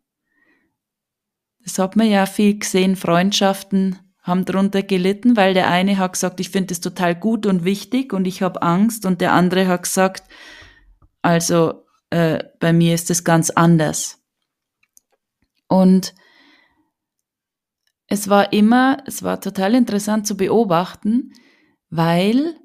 Das 1.60 1.78
hat 1.78 1.96
man 1.96 2.10
ja 2.10 2.26
viel 2.26 2.58
gesehen, 2.58 2.96
Freundschaften 2.96 4.07
haben 4.22 4.44
darunter 4.44 4.82
gelitten, 4.82 5.36
weil 5.36 5.54
der 5.54 5.68
eine 5.68 5.98
hat 5.98 6.12
gesagt, 6.12 6.40
ich 6.40 6.50
finde 6.50 6.72
es 6.72 6.80
total 6.80 7.14
gut 7.14 7.46
und 7.46 7.64
wichtig 7.64 8.12
und 8.12 8.26
ich 8.26 8.42
habe 8.42 8.62
Angst 8.62 9.06
und 9.06 9.20
der 9.20 9.32
andere 9.32 9.66
hat 9.68 9.84
gesagt, 9.84 10.24
also 11.22 11.86
äh, 12.10 12.44
bei 12.60 12.72
mir 12.72 12.94
ist 12.94 13.10
es 13.10 13.24
ganz 13.24 13.50
anders. 13.50 14.22
Und 15.68 16.14
es 18.06 18.28
war 18.28 18.52
immer, 18.52 19.02
es 19.06 19.22
war 19.22 19.40
total 19.40 19.74
interessant 19.74 20.26
zu 20.26 20.36
beobachten, 20.36 21.32
weil 21.90 22.56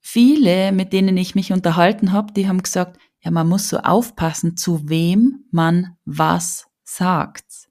viele, 0.00 0.72
mit 0.72 0.92
denen 0.92 1.16
ich 1.16 1.34
mich 1.34 1.52
unterhalten 1.52 2.12
habe, 2.12 2.32
die 2.32 2.48
haben 2.48 2.62
gesagt, 2.62 2.98
ja, 3.20 3.30
man 3.30 3.48
muss 3.48 3.68
so 3.68 3.78
aufpassen, 3.78 4.56
zu 4.56 4.88
wem 4.88 5.44
man 5.50 5.96
was 6.04 6.66
sagt. 6.82 7.63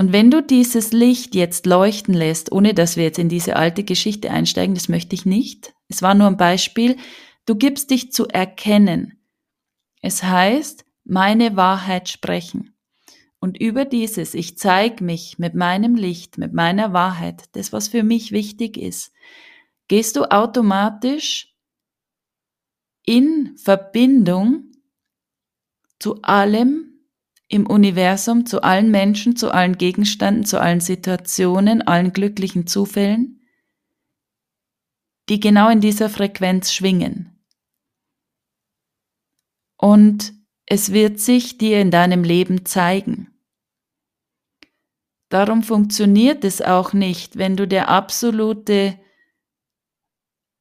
Und 0.00 0.14
wenn 0.14 0.30
du 0.30 0.42
dieses 0.42 0.92
Licht 0.92 1.34
jetzt 1.34 1.66
leuchten 1.66 2.14
lässt, 2.14 2.52
ohne 2.52 2.72
dass 2.72 2.96
wir 2.96 3.04
jetzt 3.04 3.18
in 3.18 3.28
diese 3.28 3.56
alte 3.56 3.84
Geschichte 3.84 4.30
einsteigen, 4.30 4.74
das 4.74 4.88
möchte 4.88 5.14
ich 5.14 5.26
nicht. 5.26 5.74
Es 5.88 6.00
war 6.00 6.14
nur 6.14 6.26
ein 6.26 6.38
Beispiel. 6.38 6.96
Du 7.44 7.54
gibst 7.54 7.90
dich 7.90 8.10
zu 8.10 8.26
erkennen. 8.26 9.20
Es 10.00 10.22
heißt, 10.22 10.86
meine 11.04 11.54
Wahrheit 11.54 12.08
sprechen. 12.08 12.74
Und 13.40 13.60
über 13.60 13.84
dieses, 13.84 14.32
ich 14.32 14.56
zeige 14.56 15.04
mich 15.04 15.38
mit 15.38 15.54
meinem 15.54 15.96
Licht, 15.96 16.38
mit 16.38 16.54
meiner 16.54 16.94
Wahrheit, 16.94 17.50
das, 17.52 17.70
was 17.70 17.88
für 17.88 18.02
mich 18.02 18.32
wichtig 18.32 18.78
ist, 18.78 19.12
gehst 19.86 20.16
du 20.16 20.24
automatisch 20.30 21.54
in 23.04 23.54
Verbindung 23.58 24.72
zu 25.98 26.22
allem 26.22 26.89
im 27.50 27.66
Universum, 27.66 28.46
zu 28.46 28.62
allen 28.62 28.92
Menschen, 28.92 29.34
zu 29.34 29.52
allen 29.52 29.76
Gegenständen, 29.76 30.44
zu 30.44 30.60
allen 30.60 30.80
Situationen, 30.80 31.82
allen 31.82 32.12
glücklichen 32.12 32.68
Zufällen, 32.68 33.40
die 35.28 35.40
genau 35.40 35.68
in 35.68 35.80
dieser 35.80 36.08
Frequenz 36.08 36.72
schwingen. 36.72 37.44
Und 39.76 40.32
es 40.64 40.92
wird 40.92 41.18
sich 41.18 41.58
dir 41.58 41.80
in 41.80 41.90
deinem 41.90 42.22
Leben 42.22 42.64
zeigen. 42.66 43.34
Darum 45.28 45.64
funktioniert 45.64 46.44
es 46.44 46.62
auch 46.62 46.92
nicht, 46.92 47.36
wenn 47.36 47.56
du 47.56 47.66
der 47.66 47.88
absolute, 47.88 48.96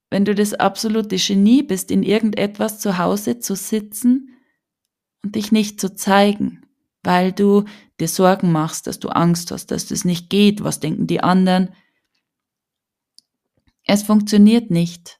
wenn 0.09 0.25
du 0.25 0.33
das 0.33 0.55
absolute 0.55 1.17
Genie 1.17 1.61
bist, 1.61 1.91
in 1.91 2.01
irgendetwas 2.01 2.79
zu 2.79 2.97
Hause 2.97 3.37
zu 3.37 3.55
sitzen 3.55 4.35
und 5.23 5.35
dich 5.35 5.51
nicht 5.51 5.79
zu 5.79 5.93
zeigen, 5.93 6.65
weil 7.09 7.31
du 7.31 7.65
dir 7.99 8.07
Sorgen 8.07 8.51
machst, 8.51 8.85
dass 8.85 8.99
du 8.99 9.09
Angst 9.09 9.49
hast, 9.49 9.71
dass 9.71 9.87
das 9.87 10.05
nicht 10.05 10.29
geht, 10.29 10.63
was 10.63 10.79
denken 10.79 11.07
die 11.07 11.21
anderen. 11.21 11.73
Es 13.83 14.03
funktioniert 14.03 14.69
nicht, 14.69 15.19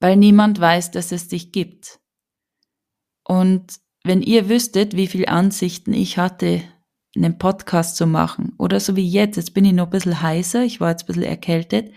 weil 0.00 0.16
niemand 0.16 0.58
weiß, 0.58 0.90
dass 0.90 1.12
es 1.12 1.28
dich 1.28 1.52
gibt. 1.52 2.00
Und 3.22 3.76
wenn 4.02 4.22
ihr 4.22 4.48
wüsstet, 4.48 4.96
wie 4.96 5.06
viele 5.06 5.28
Ansichten 5.28 5.92
ich 5.94 6.18
hatte, 6.18 6.62
einen 7.14 7.38
Podcast 7.38 7.94
zu 7.94 8.08
machen, 8.08 8.52
oder 8.58 8.80
so 8.80 8.96
wie 8.96 9.08
jetzt, 9.08 9.36
jetzt 9.36 9.54
bin 9.54 9.64
ich 9.64 9.74
noch 9.74 9.84
ein 9.84 9.90
bisschen 9.90 10.20
heißer, 10.20 10.64
ich 10.64 10.80
war 10.80 10.90
jetzt 10.90 11.04
ein 11.04 11.06
bisschen 11.06 11.22
erkältet, 11.22 11.92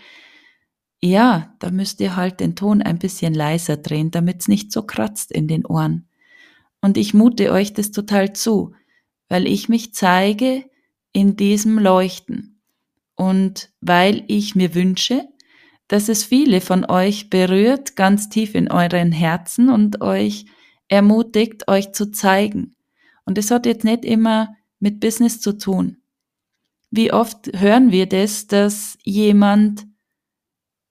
ja, 1.01 1.55
da 1.57 1.71
müsst 1.71 1.99
ihr 2.01 2.15
halt 2.15 2.39
den 2.39 2.55
Ton 2.55 2.83
ein 2.83 2.99
bisschen 2.99 3.33
leiser 3.33 3.77
drehen, 3.77 4.11
damit 4.11 4.41
es 4.41 4.47
nicht 4.47 4.71
so 4.71 4.83
kratzt 4.83 5.31
in 5.31 5.47
den 5.47 5.65
Ohren. 5.65 6.07
Und 6.85 6.97
ich 6.97 7.15
mute 7.15 7.51
euch 7.51 7.73
das 7.73 7.89
total 7.89 8.33
zu, 8.33 8.75
weil 9.27 9.47
ich 9.47 9.69
mich 9.69 9.95
zeige 9.95 10.69
in 11.13 11.35
diesem 11.35 11.79
Leuchten 11.79 12.61
und 13.15 13.71
weil 13.81 14.23
ich 14.27 14.53
mir 14.53 14.75
wünsche, 14.75 15.27
dass 15.87 16.09
es 16.09 16.23
viele 16.23 16.61
von 16.61 16.85
euch 16.85 17.31
berührt, 17.31 17.95
ganz 17.95 18.29
tief 18.29 18.53
in 18.53 18.69
euren 18.69 19.11
Herzen 19.11 19.69
und 19.69 20.01
euch 20.01 20.45
ermutigt, 20.87 21.67
euch 21.67 21.91
zu 21.91 22.11
zeigen. 22.11 22.75
Und 23.25 23.39
es 23.39 23.49
hat 23.49 23.65
jetzt 23.65 23.83
nicht 23.83 24.05
immer 24.05 24.55
mit 24.77 24.99
Business 24.99 25.41
zu 25.41 25.57
tun. 25.57 26.03
Wie 26.91 27.11
oft 27.11 27.49
hören 27.59 27.91
wir 27.91 28.05
das, 28.05 28.45
dass 28.45 28.99
jemand 29.01 29.87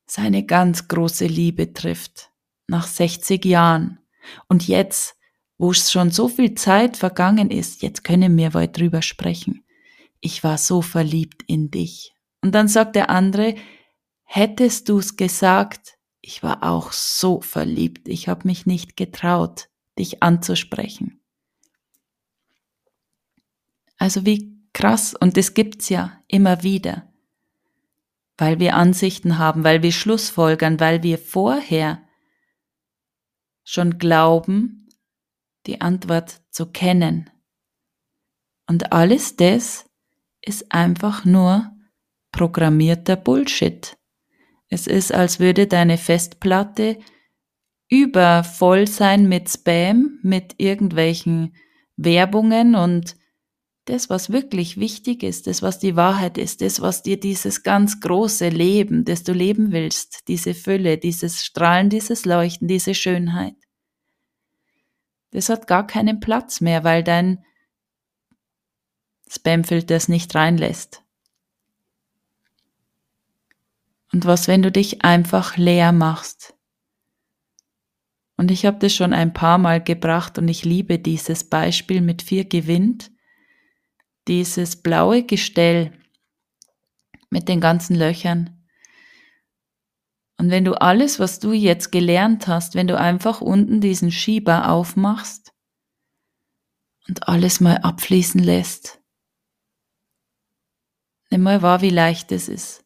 seine 0.06 0.44
ganz 0.44 0.88
große 0.88 1.26
Liebe 1.26 1.72
trifft, 1.72 2.32
nach 2.66 2.88
60 2.88 3.44
Jahren. 3.44 4.00
Und 4.48 4.66
jetzt, 4.66 5.16
wo 5.58 5.70
es 5.70 5.90
schon 5.92 6.10
so 6.10 6.28
viel 6.28 6.54
Zeit 6.54 6.96
vergangen 6.96 7.50
ist, 7.50 7.82
jetzt 7.82 8.04
können 8.04 8.36
wir 8.36 8.54
wohl 8.54 8.68
drüber 8.68 9.02
sprechen. 9.02 9.64
Ich 10.20 10.42
war 10.42 10.58
so 10.58 10.82
verliebt 10.82 11.42
in 11.46 11.70
dich. 11.70 12.12
Und 12.40 12.54
dann 12.54 12.68
sagt 12.68 12.96
der 12.96 13.10
andere, 13.10 13.54
hättest 14.24 14.88
du's 14.88 15.16
gesagt, 15.16 15.98
ich 16.20 16.42
war 16.42 16.62
auch 16.62 16.92
so 16.92 17.40
verliebt, 17.40 18.08
ich 18.08 18.28
habe 18.28 18.48
mich 18.48 18.66
nicht 18.66 18.96
getraut 18.96 19.68
dich 19.98 20.22
anzusprechen. 20.22 21.20
Also 23.96 24.26
wie 24.26 24.58
krass, 24.72 25.14
und 25.14 25.36
das 25.36 25.54
gibt's 25.54 25.88
ja 25.88 26.20
immer 26.26 26.62
wieder, 26.62 27.12
weil 28.36 28.58
wir 28.58 28.74
Ansichten 28.74 29.38
haben, 29.38 29.62
weil 29.62 29.82
wir 29.82 29.92
Schlussfolgern, 29.92 30.80
weil 30.80 31.02
wir 31.02 31.18
vorher 31.18 32.02
schon 33.62 33.98
glauben, 33.98 34.83
die 35.66 35.80
Antwort 35.80 36.40
zu 36.50 36.66
kennen. 36.66 37.30
Und 38.66 38.92
alles 38.92 39.36
das 39.36 39.86
ist 40.40 40.72
einfach 40.72 41.24
nur 41.24 41.70
programmierter 42.32 43.16
Bullshit. 43.16 43.96
Es 44.68 44.86
ist, 44.86 45.12
als 45.12 45.40
würde 45.40 45.66
deine 45.66 45.98
Festplatte 45.98 46.98
übervoll 47.88 48.86
sein 48.86 49.28
mit 49.28 49.48
Spam, 49.48 50.18
mit 50.22 50.54
irgendwelchen 50.58 51.54
Werbungen 51.96 52.74
und 52.74 53.16
das, 53.84 54.08
was 54.08 54.32
wirklich 54.32 54.78
wichtig 54.78 55.22
ist, 55.22 55.46
das, 55.46 55.62
was 55.62 55.78
die 55.78 55.94
Wahrheit 55.94 56.38
ist, 56.38 56.62
das, 56.62 56.80
was 56.80 57.02
dir 57.02 57.20
dieses 57.20 57.62
ganz 57.62 58.00
große 58.00 58.48
Leben, 58.48 59.04
das 59.04 59.24
du 59.24 59.32
leben 59.32 59.72
willst, 59.72 60.26
diese 60.28 60.54
Fülle, 60.54 60.96
dieses 60.96 61.44
Strahlen, 61.44 61.90
dieses 61.90 62.24
Leuchten, 62.24 62.66
diese 62.66 62.94
Schönheit, 62.94 63.56
das 65.34 65.48
hat 65.48 65.66
gar 65.66 65.86
keinen 65.86 66.20
Platz 66.20 66.60
mehr, 66.60 66.84
weil 66.84 67.02
dein 67.02 67.44
Spamfilter 69.28 69.96
es 69.96 70.08
nicht 70.08 70.32
reinlässt. 70.34 71.02
Und 74.12 74.26
was, 74.26 74.46
wenn 74.46 74.62
du 74.62 74.70
dich 74.70 75.02
einfach 75.02 75.56
leer 75.56 75.90
machst? 75.90 76.54
Und 78.36 78.52
ich 78.52 78.64
habe 78.64 78.78
das 78.78 78.94
schon 78.94 79.12
ein 79.12 79.32
paar 79.32 79.58
Mal 79.58 79.82
gebracht 79.82 80.38
und 80.38 80.46
ich 80.46 80.64
liebe 80.64 81.00
dieses 81.00 81.42
Beispiel 81.42 82.00
mit 82.00 82.22
vier 82.22 82.44
gewinnt. 82.44 83.10
Dieses 84.28 84.76
blaue 84.76 85.24
Gestell 85.24 85.98
mit 87.28 87.48
den 87.48 87.60
ganzen 87.60 87.96
Löchern. 87.96 88.53
Und 90.36 90.50
wenn 90.50 90.64
du 90.64 90.74
alles, 90.80 91.20
was 91.20 91.38
du 91.38 91.52
jetzt 91.52 91.92
gelernt 91.92 92.48
hast, 92.48 92.74
wenn 92.74 92.88
du 92.88 92.98
einfach 92.98 93.40
unten 93.40 93.80
diesen 93.80 94.10
Schieber 94.10 94.70
aufmachst 94.70 95.52
und 97.08 97.28
alles 97.28 97.60
mal 97.60 97.78
abfließen 97.78 98.42
lässt, 98.42 99.00
nimm 101.30 101.42
mal 101.42 101.62
wahr, 101.62 101.82
wie 101.82 101.90
leicht 101.90 102.32
es 102.32 102.48
ist. 102.48 102.84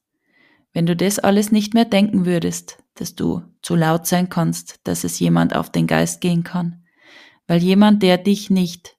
Wenn 0.72 0.86
du 0.86 0.94
das 0.94 1.18
alles 1.18 1.50
nicht 1.50 1.74
mehr 1.74 1.86
denken 1.86 2.26
würdest, 2.26 2.82
dass 2.94 3.14
du 3.14 3.42
zu 3.62 3.74
laut 3.74 4.06
sein 4.06 4.28
kannst, 4.28 4.86
dass 4.86 5.04
es 5.04 5.18
jemand 5.18 5.56
auf 5.56 5.70
den 5.70 5.86
Geist 5.86 6.20
gehen 6.20 6.44
kann. 6.44 6.84
Weil 7.46 7.62
jemand, 7.62 8.02
der 8.02 8.18
dich 8.18 8.50
nicht 8.50 8.98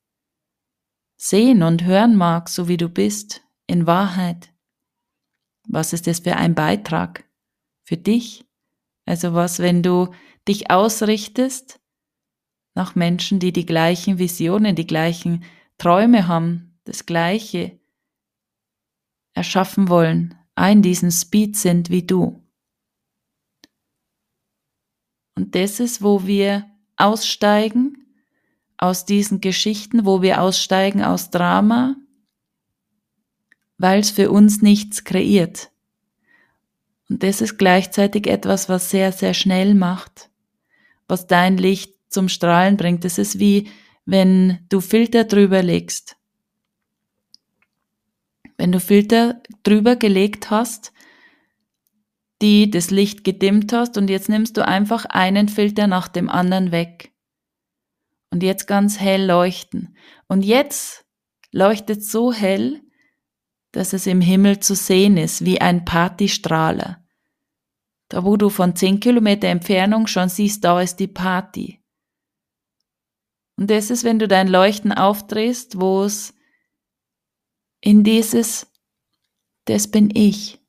sehen 1.17 1.62
und 1.63 1.83
hören 1.83 2.15
mag, 2.15 2.49
so 2.49 2.67
wie 2.67 2.77
du 2.77 2.89
bist, 2.89 3.41
in 3.67 3.85
Wahrheit, 3.85 4.51
was 5.67 5.93
ist 5.93 6.07
das 6.07 6.19
für 6.19 6.35
ein 6.35 6.55
Beitrag 6.55 7.28
für 7.89 7.97
dich? 7.97 8.45
Also 9.06 9.34
was, 9.34 9.58
wenn 9.58 9.82
du 9.82 10.13
dich 10.47 10.69
ausrichtest 10.69 11.82
nach 12.75 12.93
Menschen, 12.93 13.39
die 13.39 13.52
die 13.52 13.65
gleichen 13.65 14.19
Visionen, 14.19 14.75
die 14.75 14.86
gleichen 14.86 15.43
Träume 15.80 16.28
haben, 16.28 16.80
das 16.84 17.08
Gleiche 17.08 17.80
erschaffen 19.34 19.89
wollen, 19.89 20.36
in 20.56 20.84
diesem 20.84 21.10
Speed 21.10 21.58
sind 21.58 21.89
wie 21.89 22.06
du. 22.06 22.47
Und 25.36 25.56
das 25.56 25.80
ist, 25.80 26.04
wo 26.04 26.28
wir 26.28 26.69
aussteigen 26.95 28.06
aus 28.78 29.06
diesen 29.06 29.41
Geschichten, 29.41 30.06
wo 30.06 30.21
wir 30.21 30.43
aussteigen 30.43 31.04
aus 31.04 31.32
Drama, 31.32 31.95
weil 33.80 34.02
es 34.02 34.12
für 34.12 34.30
uns 34.30 34.62
nichts 34.62 35.04
kreiert. 35.04 35.71
Und 37.10 37.24
das 37.24 37.41
ist 37.41 37.58
gleichzeitig 37.58 38.28
etwas, 38.28 38.69
was 38.69 38.89
sehr, 38.89 39.12
sehr 39.12 39.34
schnell 39.34 39.74
macht, 39.74 40.30
was 41.08 41.28
dein 41.28 41.58
Licht 41.58 41.95
zum 42.10 42.30
Strahlen 42.30 42.78
bringt. 42.78 43.04
Das 43.04 43.17
ist 43.17 43.39
wie, 43.39 43.69
wenn 44.06 44.60
du 44.69 44.80
Filter 44.80 45.24
drüber 45.24 45.63
legst. 45.63 46.17
Wenn 48.58 48.72
du 48.72 48.80
Filter 48.80 49.41
drüber 49.63 49.95
gelegt 49.95 50.52
hast, 50.52 50.93
die 52.41 52.69
das 52.69 52.91
Licht 52.91 53.24
gedimmt 53.24 53.74
hast 53.74 53.98
und 53.98 54.10
jetzt 54.10 54.30
nimmst 54.30 54.56
du 54.58 54.65
einfach 54.65 55.06
einen 55.06 55.50
Filter 55.50 55.88
nach 55.88 56.08
dem 56.08 56.30
anderen 56.30 56.72
weg. 56.72 57.12
Und 58.32 58.43
jetzt 58.43 58.67
ganz 58.67 59.00
hell 59.00 59.26
leuchten. 59.26 59.95
Und 60.28 60.43
jetzt 60.45 61.06
leuchtet 61.52 62.04
so 62.04 62.32
hell, 62.32 62.82
dass 63.71 63.93
es 63.93 64.08
im 64.08 64.21
Himmel 64.21 64.60
zu 64.60 64.75
sehen 64.75 65.17
ist, 65.17 65.45
wie 65.45 65.62
ein 65.62 65.86
Partystrahler. 65.86 67.03
Da 68.10 68.23
wo 68.23 68.38
du 68.38 68.49
von 68.49 68.75
zehn 68.75 68.99
Kilometer 68.99 69.47
Entfernung 69.47 70.08
schon 70.08 70.29
siehst, 70.29 70.63
da 70.63 70.82
ist 70.82 70.97
die 70.99 71.08
Party. 71.08 71.79
Und 73.55 73.69
das 73.69 73.91
ist, 73.91 74.03
wenn 74.03 74.19
du 74.19 74.27
dein 74.27 74.47
Leuchten 74.47 74.91
aufdrehst, 74.91 75.79
wo 75.79 76.03
es 76.03 76.34
in 77.82 78.03
dieses, 78.03 78.71
das 79.65 79.89
bin 79.89 80.10
ich. 80.15 80.60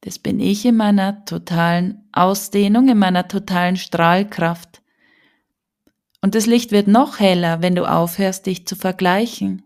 Das 0.00 0.18
bin 0.18 0.40
ich 0.40 0.64
in 0.64 0.76
meiner 0.76 1.24
totalen 1.24 2.08
Ausdehnung, 2.12 2.88
in 2.88 2.98
meiner 2.98 3.28
totalen 3.28 3.76
Strahlkraft. 3.76 4.82
Und 6.20 6.34
das 6.34 6.46
Licht 6.46 6.72
wird 6.72 6.88
noch 6.88 7.20
heller, 7.20 7.62
wenn 7.62 7.74
du 7.74 7.84
aufhörst, 7.84 8.46
dich 8.46 8.66
zu 8.66 8.74
vergleichen. 8.76 9.62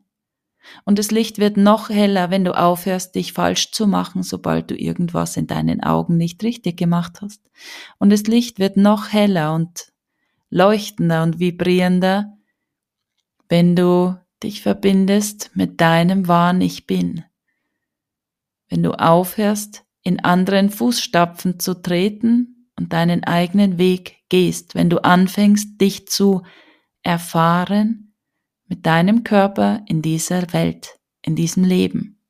Und 0.85 0.99
das 0.99 1.11
Licht 1.11 1.39
wird 1.39 1.57
noch 1.57 1.89
heller, 1.89 2.31
wenn 2.31 2.45
du 2.45 2.57
aufhörst, 2.57 3.15
dich 3.15 3.33
falsch 3.33 3.73
zu 3.73 3.87
machen, 3.87 4.23
sobald 4.23 4.71
du 4.71 4.77
irgendwas 4.77 5.37
in 5.37 5.47
deinen 5.47 5.83
Augen 5.83 6.17
nicht 6.17 6.43
richtig 6.43 6.77
gemacht 6.77 7.21
hast. 7.23 7.43
Und 7.99 8.11
das 8.11 8.25
Licht 8.25 8.59
wird 8.59 8.77
noch 8.77 9.13
heller 9.13 9.55
und 9.55 9.93
leuchtender 10.51 11.23
und 11.23 11.39
vibrierender, 11.39 12.37
wenn 13.49 13.77
du 13.77 14.17
dich 14.43 14.63
verbindest 14.63 15.51
mit 15.55 15.81
deinem 15.81 16.29
wahren 16.29 16.61
Ich 16.61 16.87
bin. 16.87 17.25
Wenn 18.69 18.83
du 18.83 18.93
aufhörst, 18.93 19.85
in 20.03 20.21
anderen 20.21 20.71
Fußstapfen 20.71 21.59
zu 21.59 21.75
treten 21.83 22.71
und 22.79 22.93
deinen 22.93 23.25
eigenen 23.25 23.79
Weg 23.79 24.23
gehst, 24.29 24.75
wenn 24.75 24.89
du 24.89 25.03
anfängst, 25.03 25.81
dich 25.81 26.07
zu 26.07 26.43
erfahren 27.03 28.06
mit 28.67 28.87
deinem 28.87 29.25
Körper 29.25 29.85
in 29.87 30.03
dieser 30.03 30.53
Welt, 30.53 30.99
in 31.23 31.37
diesem 31.37 31.65
Leben. 31.65 32.21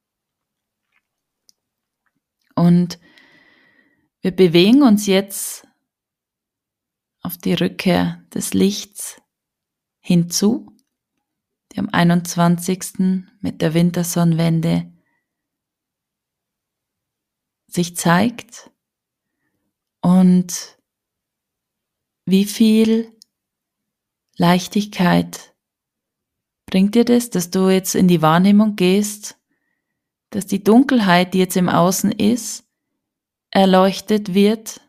Und 2.55 2.99
wir 4.21 4.31
bewegen 4.31 4.83
uns 4.83 5.07
jetzt 5.07 5.67
auf 7.21 7.37
die 7.37 7.55
Rückkehr 7.55 8.25
des 8.33 8.55
Lichts 8.55 9.21
hinzu, 10.01 10.73
die 11.73 11.79
am 11.79 11.89
21. 11.91 13.27
mit 13.41 13.61
der 13.61 13.75
Wintersonnenwende 13.75 14.93
sich 17.67 17.97
zeigt 17.97 18.71
und 20.01 20.79
wie 22.25 22.45
viel 22.45 23.13
Leichtigkeit 24.37 25.56
bringt 26.67 26.95
dir 26.95 27.05
das, 27.05 27.31
dass 27.31 27.51
du 27.51 27.69
jetzt 27.69 27.95
in 27.95 28.09
die 28.09 28.23
Wahrnehmung 28.23 28.77
gehst, 28.77 29.39
dass 30.31 30.47
die 30.47 30.63
Dunkelheit, 30.63 31.35
die 31.35 31.39
jetzt 31.39 31.57
im 31.57 31.69
Außen 31.69 32.13
ist, 32.13 32.65
erleuchtet 33.51 34.35
wird 34.35 34.81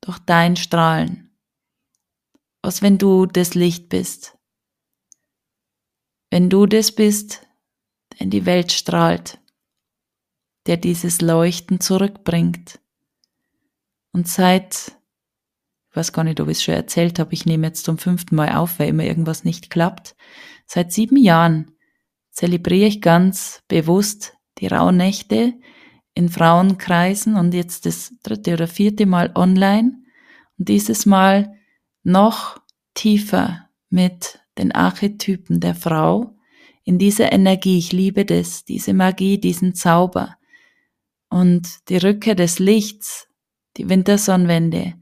durch 0.00 0.18
dein 0.18 0.56
Strahlen. 0.56 1.30
Was, 2.62 2.82
wenn 2.82 2.98
du 2.98 3.26
das 3.26 3.54
Licht 3.54 3.88
bist? 3.88 4.36
Wenn 6.30 6.48
du 6.48 6.66
das 6.66 6.92
bist, 6.92 7.46
der 8.12 8.22
in 8.22 8.30
die 8.30 8.46
Welt 8.46 8.72
strahlt, 8.72 9.38
der 10.66 10.76
dieses 10.76 11.20
Leuchten 11.20 11.80
zurückbringt. 11.80 12.80
Und 14.12 14.28
seit, 14.28 14.92
ich 15.90 15.96
weiß 15.96 16.12
gar 16.12 16.24
nicht, 16.24 16.40
ob 16.40 16.48
ich 16.48 16.58
es 16.58 16.64
schon 16.64 16.74
erzählt 16.74 17.18
habe, 17.18 17.34
ich 17.34 17.46
nehme 17.46 17.66
jetzt 17.66 17.84
zum 17.84 17.98
fünften 17.98 18.36
Mal 18.36 18.56
auf, 18.56 18.78
weil 18.78 18.88
immer 18.88 19.04
irgendwas 19.04 19.44
nicht 19.44 19.70
klappt. 19.70 20.14
Seit 20.74 20.90
sieben 20.90 21.18
Jahren 21.18 21.72
zelebriere 22.30 22.88
ich 22.88 23.02
ganz 23.02 23.62
bewusst 23.68 24.38
die 24.56 24.68
Rauhnächte 24.68 25.52
in 26.14 26.30
Frauenkreisen 26.30 27.36
und 27.36 27.52
jetzt 27.52 27.84
das 27.84 28.14
dritte 28.22 28.54
oder 28.54 28.66
vierte 28.66 29.04
Mal 29.04 29.32
online. 29.34 30.02
Und 30.58 30.70
dieses 30.70 31.04
Mal 31.04 31.52
noch 32.04 32.58
tiefer 32.94 33.68
mit 33.90 34.40
den 34.56 34.72
Archetypen 34.72 35.60
der 35.60 35.74
Frau 35.74 36.38
in 36.84 36.98
dieser 36.98 37.32
Energie. 37.32 37.76
Ich 37.76 37.92
liebe 37.92 38.24
das, 38.24 38.64
diese 38.64 38.94
Magie, 38.94 39.38
diesen 39.38 39.74
Zauber 39.74 40.38
und 41.28 41.90
die 41.90 41.98
Rückkehr 41.98 42.34
des 42.34 42.58
Lichts, 42.58 43.28
die 43.76 43.90
Wintersonnenwende 43.90 44.94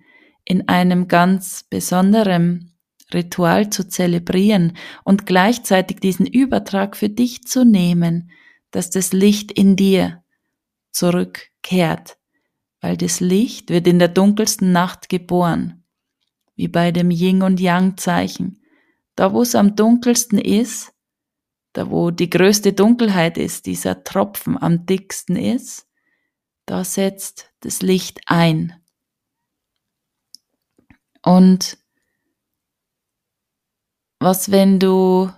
in 0.44 0.66
einem 0.66 1.06
ganz 1.06 1.64
besonderen 1.70 2.69
Ritual 3.14 3.70
zu 3.70 3.88
zelebrieren 3.88 4.76
und 5.04 5.26
gleichzeitig 5.26 6.00
diesen 6.00 6.26
Übertrag 6.26 6.96
für 6.96 7.08
dich 7.08 7.44
zu 7.44 7.64
nehmen, 7.64 8.30
dass 8.70 8.90
das 8.90 9.12
Licht 9.12 9.52
in 9.52 9.76
dir 9.76 10.22
zurückkehrt, 10.92 12.18
weil 12.80 12.96
das 12.96 13.20
Licht 13.20 13.70
wird 13.70 13.86
in 13.86 13.98
der 13.98 14.08
dunkelsten 14.08 14.72
Nacht 14.72 15.08
geboren 15.08 15.80
wie 16.60 16.68
bei 16.68 16.92
dem 16.92 17.10
Yin 17.10 17.42
und 17.42 17.58
Yang 17.58 17.96
Zeichen. 17.96 18.62
Da, 19.16 19.32
wo 19.32 19.40
es 19.40 19.54
am 19.54 19.76
dunkelsten 19.76 20.38
ist, 20.38 20.92
da, 21.72 21.90
wo 21.90 22.10
die 22.10 22.28
größte 22.28 22.74
Dunkelheit 22.74 23.38
ist, 23.38 23.64
dieser 23.64 24.04
Tropfen 24.04 24.60
am 24.60 24.84
dicksten 24.84 25.36
ist, 25.36 25.88
da 26.66 26.84
setzt 26.84 27.50
das 27.60 27.80
Licht 27.80 28.20
ein. 28.26 28.74
Und 31.22 31.78
was, 34.20 34.50
wenn 34.50 34.78
du 34.78 35.32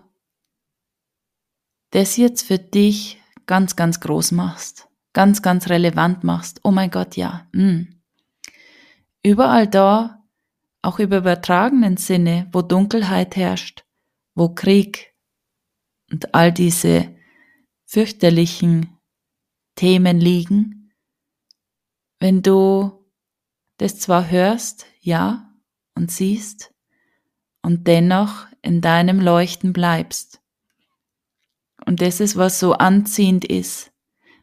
das 1.91 2.17
jetzt 2.17 2.43
für 2.43 2.59
dich 2.59 3.21
ganz, 3.47 3.77
ganz 3.77 4.01
groß 4.01 4.33
machst, 4.33 4.89
ganz, 5.13 5.41
ganz 5.41 5.69
relevant 5.69 6.25
machst? 6.25 6.61
Oh 6.65 6.73
mein 6.73 6.91
Gott, 6.91 7.17
ja. 7.17 7.49
Mm. 7.53 7.85
Überall 9.23 9.69
da, 9.69 10.23
auch 10.83 10.99
im 10.99 11.13
übertragenen 11.13 11.97
Sinne, 11.97 12.49
wo 12.53 12.61
Dunkelheit 12.61 13.37
herrscht, 13.37 13.85
wo 14.35 14.49
Krieg 14.49 15.15
und 16.11 16.35
all 16.35 16.53
diese 16.53 17.15
fürchterlichen 17.87 18.99
Themen 19.77 20.19
liegen, 20.19 20.93
wenn 22.19 22.43
du 22.43 23.07
das 23.77 23.99
zwar 23.99 24.29
hörst, 24.29 24.87
ja, 25.01 25.55
und 25.95 26.11
siehst, 26.11 26.75
und 27.63 27.87
dennoch 27.87 28.47
in 28.63 28.81
deinem 28.81 29.21
Leuchten 29.21 29.73
bleibst. 29.73 30.41
Und 31.85 32.01
das 32.01 32.21
ist, 32.21 32.37
was 32.37 32.61
so 32.61 32.75
anziehend 32.75 33.45
ist, 33.45 33.93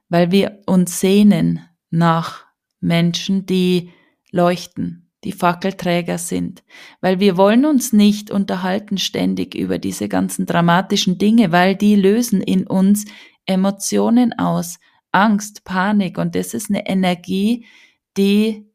weil 0.09 0.31
wir 0.31 0.61
uns 0.65 0.99
sehnen 0.99 1.61
nach 1.89 2.45
Menschen, 2.81 3.45
die 3.45 3.91
leuchten, 4.31 5.11
die 5.23 5.31
Fackelträger 5.31 6.17
sind, 6.17 6.63
weil 7.01 7.19
wir 7.19 7.37
wollen 7.37 7.65
uns 7.65 7.93
nicht 7.93 8.31
unterhalten 8.31 8.97
ständig 8.97 9.55
über 9.55 9.77
diese 9.79 10.07
ganzen 10.07 10.45
dramatischen 10.45 11.17
Dinge, 11.17 11.51
weil 11.51 11.75
die 11.75 11.95
lösen 11.95 12.41
in 12.41 12.67
uns 12.67 13.05
Emotionen 13.45 14.37
aus, 14.37 14.79
Angst, 15.11 15.63
Panik 15.63 16.17
und 16.17 16.35
das 16.35 16.53
ist 16.53 16.69
eine 16.69 16.87
Energie, 16.87 17.65
die, 18.15 18.69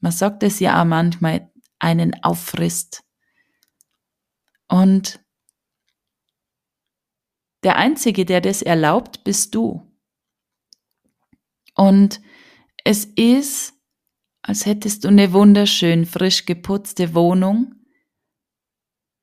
man 0.00 0.12
sagt 0.12 0.42
es 0.42 0.60
ja 0.60 0.80
auch 0.80 0.86
manchmal, 0.86 1.50
einen 1.78 2.22
auffrisst. 2.22 3.02
Und 4.70 5.20
der 7.62 7.76
Einzige, 7.76 8.24
der 8.24 8.40
das 8.40 8.62
erlaubt, 8.62 9.24
bist 9.24 9.54
du. 9.54 9.86
Und 11.74 12.22
es 12.84 13.04
ist 13.04 13.74
als 14.42 14.66
hättest 14.66 15.04
du 15.04 15.08
eine 15.08 15.32
wunderschön 15.32 16.06
frisch 16.06 16.46
geputzte 16.46 17.14
Wohnung 17.14 17.74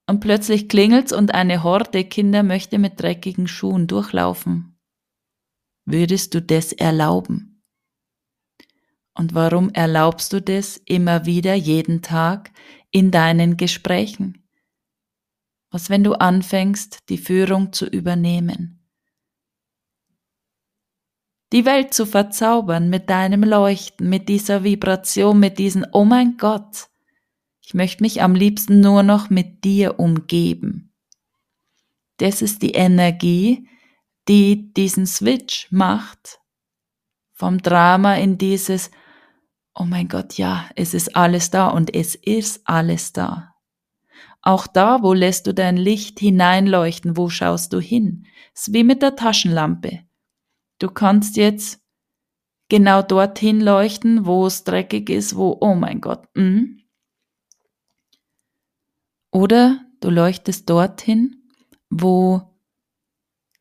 und 0.07 0.19
plötzlich 0.19 0.69
klingelt's 0.69 1.12
und 1.12 1.33
eine 1.33 1.63
Horde 1.63 2.05
Kinder 2.05 2.43
möchte 2.43 2.77
mit 2.77 3.01
dreckigen 3.01 3.47
Schuhen 3.47 3.88
durchlaufen. 3.88 4.79
Würdest 5.86 6.33
du 6.33 6.41
das 6.41 6.71
erlauben? 6.71 7.63
Und 9.15 9.33
warum 9.33 9.69
erlaubst 9.71 10.31
du 10.33 10.41
das 10.41 10.77
immer 10.86 11.25
wieder 11.25 11.55
jeden 11.55 12.01
Tag 12.01 12.51
in 12.91 13.10
deinen 13.10 13.57
Gesprächen? 13.57 14.46
Was, 15.69 15.89
wenn 15.89 16.03
du 16.03 16.13
anfängst, 16.13 17.10
die 17.10 17.17
Führung 17.17 17.73
zu 17.73 17.86
übernehmen? 17.86 18.77
die 21.53 21.65
Welt 21.65 21.93
zu 21.93 22.06
verzaubern 22.06 22.89
mit 22.89 23.10
deinem 23.10 23.43
Leuchten, 23.43 24.10
mit 24.10 24.27
dieser 24.30 24.63
Vibration, 24.63 25.39
mit 25.39 25.60
diesem 25.60 25.86
Oh 25.91 26.03
mein 26.03 26.38
Gott, 26.38 26.89
ich 27.62 27.73
möchte 27.73 28.03
mich 28.03 28.21
am 28.21 28.36
liebsten 28.36 28.80
nur 28.80 29.03
noch 29.03 29.30
mit 29.30 29.63
dir 29.63 29.99
umgeben. 29.99 30.93
Das 32.17 32.41
ist 32.41 32.62
die 32.62 32.71
Energie, 32.71 33.69
die 34.27 34.73
diesen 34.73 35.06
Switch 35.06 35.67
macht 35.71 36.39
vom 37.34 37.62
Drama 37.62 38.15
in 38.15 38.38
dieses 38.38 38.91
Oh 39.73 39.84
mein 39.84 40.08
Gott, 40.08 40.39
ja, 40.39 40.67
es 40.75 40.95
ist 40.95 41.15
alles 41.15 41.51
da 41.51 41.67
und 41.67 41.93
es 41.93 42.15
ist 42.15 42.62
alles 42.65 43.13
da. 43.13 43.46
Auch 44.41 44.67
da, 44.67 45.02
wo 45.04 45.13
lässt 45.13 45.47
du 45.47 45.54
dein 45.54 45.78
Licht 45.78 46.19
hineinleuchten, 46.19 47.17
wo 47.17 47.30
schaust 47.30 47.73
du 47.73 47.80
hin? 47.80 48.26
Es 48.54 48.67
ist 48.67 48.73
wie 48.73 48.84
mit 48.84 49.02
der 49.02 49.15
Taschenlampe. 49.15 50.02
Du 50.80 50.89
kannst 50.89 51.38
jetzt 51.38 51.82
genau 52.69 53.02
dorthin 53.02 53.62
leuchten, 53.62 54.26
wo 54.26 54.45
es 54.45 54.63
dreckig 54.63 55.10
ist, 55.10 55.36
wo, 55.36 55.58
oh 55.60 55.76
mein 55.76 56.02
Gott. 56.02 56.28
Mh. 56.36 56.78
Oder 59.32 59.86
du 60.00 60.10
leuchtest 60.10 60.69
dorthin, 60.69 61.43
wo 61.89 62.41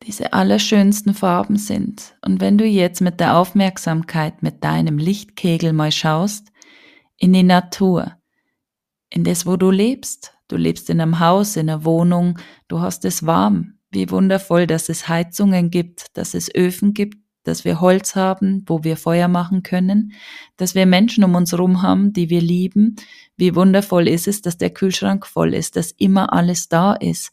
diese 0.03 0.33
allerschönsten 0.33 1.13
Farben 1.13 1.57
sind. 1.57 2.15
Und 2.23 2.39
wenn 2.39 2.57
du 2.57 2.65
jetzt 2.65 3.01
mit 3.01 3.19
der 3.19 3.37
Aufmerksamkeit 3.37 4.43
mit 4.43 4.63
deinem 4.63 4.97
Lichtkegel 4.97 5.73
mal 5.73 5.91
schaust, 5.91 6.51
in 7.17 7.33
die 7.33 7.43
Natur, 7.43 8.15
in 9.09 9.23
das, 9.23 9.45
wo 9.45 9.57
du 9.57 9.71
lebst, 9.71 10.36
du 10.47 10.55
lebst 10.55 10.89
in 10.89 11.01
einem 11.01 11.19
Haus, 11.19 11.55
in 11.55 11.69
einer 11.69 11.85
Wohnung, 11.85 12.39
du 12.67 12.79
hast 12.81 13.05
es 13.05 13.25
warm, 13.25 13.73
wie 13.91 14.09
wundervoll, 14.09 14.67
dass 14.67 14.89
es 14.89 15.07
Heizungen 15.07 15.69
gibt, 15.71 16.17
dass 16.17 16.33
es 16.33 16.53
Öfen 16.53 16.93
gibt, 16.93 17.17
dass 17.43 17.63
wir 17.63 17.79
Holz 17.79 18.15
haben, 18.15 18.63
wo 18.67 18.83
wir 18.83 18.97
Feuer 18.97 19.29
machen 19.29 19.63
können, 19.63 20.11
dass 20.57 20.75
wir 20.75 20.85
Menschen 20.85 21.23
um 21.23 21.33
uns 21.35 21.53
herum 21.53 21.81
haben, 21.81 22.11
die 22.11 22.29
wir 22.29 22.41
lieben. 22.41 22.97
Wie 23.37 23.55
wundervoll 23.55 24.07
ist 24.09 24.27
es, 24.27 24.41
dass 24.41 24.57
der 24.57 24.69
Kühlschrank 24.69 25.25
voll 25.25 25.53
ist, 25.53 25.77
dass 25.77 25.91
immer 25.91 26.33
alles 26.33 26.67
da 26.67 26.93
ist, 26.93 27.31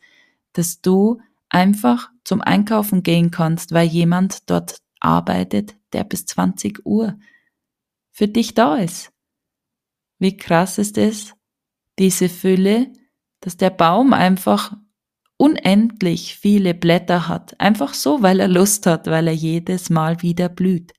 dass 0.52 0.80
du 0.80 1.20
einfach 1.48 2.10
zum 2.22 2.40
Einkaufen 2.40 3.02
gehen 3.02 3.32
kannst, 3.32 3.72
weil 3.72 3.88
jemand 3.88 4.48
dort 4.48 4.78
arbeitet, 5.00 5.76
der 5.92 6.04
bis 6.04 6.26
20 6.26 6.86
Uhr 6.86 7.18
für 8.12 8.28
dich 8.28 8.54
da 8.54 8.76
ist. 8.76 9.10
Wie 10.20 10.36
krass 10.36 10.78
ist 10.78 10.96
es, 10.96 11.34
diese 11.98 12.28
Fülle, 12.28 12.92
dass 13.44 13.58
der 13.58 13.68
Baum 13.68 14.14
einfach 14.14 14.74
unendlich 15.36 16.36
viele 16.36 16.72
Blätter 16.72 17.28
hat. 17.28 17.60
Einfach 17.60 17.92
so, 17.92 18.22
weil 18.22 18.40
er 18.40 18.48
Lust 18.48 18.86
hat, 18.86 19.06
weil 19.06 19.26
er 19.26 19.34
jedes 19.34 19.90
Mal 19.90 20.22
wieder 20.22 20.48
blüht. 20.48 20.94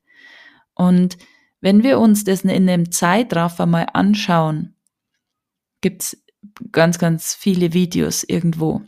Und 0.72 1.18
wenn 1.60 1.82
wir 1.82 1.98
uns 1.98 2.22
das 2.22 2.42
in 2.42 2.50
einem 2.50 2.92
Zeitraffer 2.92 3.66
mal 3.66 3.88
anschauen, 3.92 4.76
gibt's 5.80 6.22
ganz, 6.70 7.00
ganz 7.00 7.34
viele 7.34 7.72
Videos 7.72 8.22
irgendwo, 8.22 8.82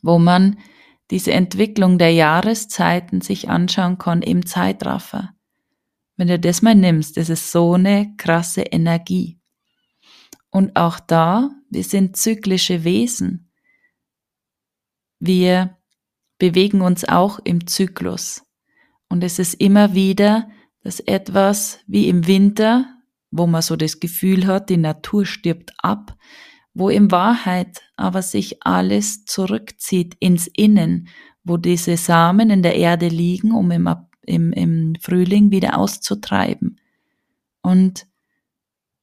wo 0.00 0.20
man 0.20 0.56
diese 1.10 1.32
Entwicklung 1.32 1.98
der 1.98 2.12
Jahreszeiten 2.12 3.20
sich 3.20 3.48
anschauen 3.48 3.98
kann 3.98 4.22
im 4.22 4.46
Zeitraffer. 4.46 5.34
Wenn 6.16 6.28
du 6.28 6.38
das 6.38 6.62
mal 6.62 6.76
nimmst, 6.76 7.16
das 7.16 7.30
ist 7.30 7.50
so 7.50 7.72
eine 7.72 8.14
krasse 8.16 8.62
Energie. 8.62 9.40
Und 10.50 10.76
auch 10.76 11.00
da, 11.00 11.50
wir 11.74 11.84
sind 11.84 12.16
zyklische 12.16 12.84
Wesen. 12.84 13.50
Wir 15.18 15.76
bewegen 16.38 16.80
uns 16.80 17.04
auch 17.04 17.38
im 17.44 17.66
Zyklus. 17.66 18.42
Und 19.08 19.22
es 19.22 19.38
ist 19.38 19.54
immer 19.54 19.94
wieder, 19.94 20.48
dass 20.82 21.00
etwas 21.00 21.80
wie 21.86 22.08
im 22.08 22.26
Winter, 22.26 22.86
wo 23.30 23.46
man 23.46 23.62
so 23.62 23.76
das 23.76 24.00
Gefühl 24.00 24.46
hat, 24.46 24.70
die 24.70 24.76
Natur 24.76 25.26
stirbt 25.26 25.72
ab, 25.78 26.16
wo 26.74 26.88
in 26.88 27.10
Wahrheit 27.10 27.82
aber 27.96 28.22
sich 28.22 28.64
alles 28.64 29.24
zurückzieht 29.24 30.16
ins 30.18 30.46
Innen, 30.46 31.08
wo 31.44 31.56
diese 31.56 31.96
Samen 31.96 32.50
in 32.50 32.62
der 32.62 32.76
Erde 32.76 33.08
liegen, 33.08 33.52
um 33.52 33.70
im, 33.70 33.88
im, 34.22 34.52
im 34.52 34.94
Frühling 35.00 35.50
wieder 35.50 35.78
auszutreiben. 35.78 36.80
Und 37.62 38.06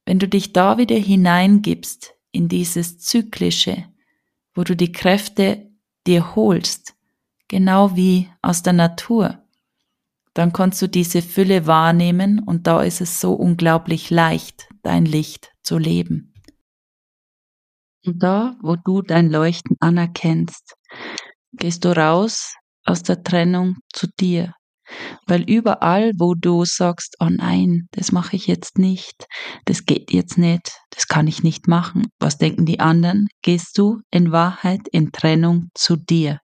wenn 0.04 0.18
du 0.18 0.28
dich 0.28 0.52
da 0.52 0.78
wieder 0.78 0.96
hineingibst 0.96 2.14
in 2.32 2.48
dieses 2.48 2.98
Zyklische, 2.98 3.84
wo 4.54 4.64
du 4.64 4.74
die 4.74 4.92
Kräfte 4.92 5.70
dir 6.06 6.34
holst, 6.34 6.94
genau 7.48 7.96
wie 7.96 8.28
aus 8.42 8.62
der 8.62 8.72
Natur, 8.72 9.42
dann 10.34 10.52
kannst 10.52 10.80
du 10.80 10.88
diese 10.88 11.22
Fülle 11.22 11.66
wahrnehmen 11.66 12.40
und 12.40 12.66
da 12.66 12.82
ist 12.82 13.00
es 13.00 13.20
so 13.20 13.34
unglaublich 13.34 14.10
leicht, 14.10 14.68
dein 14.82 15.04
Licht 15.04 15.52
zu 15.62 15.78
leben. 15.78 16.32
Und 18.04 18.22
da, 18.22 18.56
wo 18.62 18.76
du 18.76 19.02
dein 19.02 19.30
Leuchten 19.30 19.76
anerkennst, 19.78 20.74
gehst 21.52 21.84
du 21.84 21.94
raus 21.94 22.54
aus 22.84 23.02
der 23.02 23.22
Trennung 23.22 23.76
zu 23.92 24.08
dir. 24.08 24.54
Weil 25.26 25.42
überall, 25.42 26.12
wo 26.18 26.34
du 26.34 26.64
sagst, 26.64 27.16
oh 27.20 27.28
nein, 27.30 27.88
das 27.92 28.12
mache 28.12 28.36
ich 28.36 28.46
jetzt 28.46 28.78
nicht, 28.78 29.26
das 29.64 29.84
geht 29.84 30.12
jetzt 30.12 30.38
nicht, 30.38 30.72
das 30.90 31.06
kann 31.06 31.26
ich 31.26 31.42
nicht 31.42 31.68
machen, 31.68 32.06
was 32.18 32.38
denken 32.38 32.66
die 32.66 32.80
anderen, 32.80 33.28
gehst 33.42 33.78
du 33.78 34.00
in 34.10 34.32
Wahrheit 34.32 34.88
in 34.90 35.12
Trennung 35.12 35.68
zu 35.74 35.96
dir. 35.96 36.38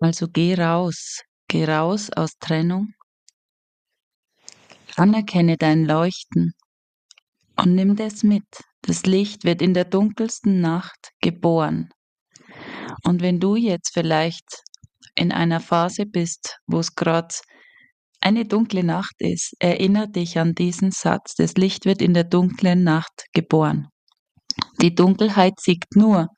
Also 0.00 0.28
geh 0.28 0.54
raus, 0.54 1.22
geh 1.48 1.64
raus 1.64 2.10
aus 2.10 2.32
Trennung, 2.40 2.88
anerkenne 4.96 5.56
dein 5.56 5.84
Leuchten 5.84 6.52
und 7.56 7.74
nimm 7.74 7.96
das 7.96 8.22
mit. 8.22 8.44
Das 8.82 9.06
Licht 9.06 9.44
wird 9.44 9.62
in 9.62 9.74
der 9.74 9.84
dunkelsten 9.84 10.60
Nacht 10.60 11.12
geboren. 11.20 11.90
Und 13.04 13.22
wenn 13.22 13.40
du 13.40 13.56
jetzt 13.56 13.92
vielleicht 13.92 14.62
in 15.14 15.32
einer 15.32 15.60
Phase 15.60 16.06
bist, 16.06 16.58
wo 16.66 16.80
es 16.80 16.94
gerade 16.94 17.34
eine 18.20 18.46
dunkle 18.46 18.82
Nacht 18.82 19.14
ist, 19.18 19.54
erinnere 19.58 20.08
dich 20.08 20.38
an 20.38 20.54
diesen 20.54 20.90
Satz, 20.90 21.34
das 21.34 21.54
Licht 21.54 21.84
wird 21.84 22.00
in 22.00 22.14
der 22.14 22.24
dunklen 22.24 22.82
Nacht 22.82 23.26
geboren. 23.32 23.88
Die 24.80 24.94
Dunkelheit 24.94 25.60
siegt 25.60 25.94
nur, 25.94 26.28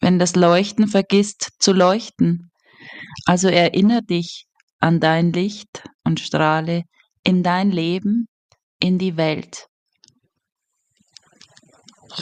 wenn 0.00 0.18
das 0.18 0.34
Leuchten 0.34 0.88
vergisst 0.88 1.50
zu 1.58 1.72
leuchten. 1.72 2.50
Also 3.24 3.48
erinnere 3.48 4.02
dich 4.02 4.46
an 4.78 5.00
dein 5.00 5.32
Licht 5.32 5.84
und 6.04 6.20
strahle 6.20 6.82
in 7.22 7.42
dein 7.42 7.70
Leben, 7.70 8.26
in 8.80 8.98
die 8.98 9.16
Welt. 9.16 9.66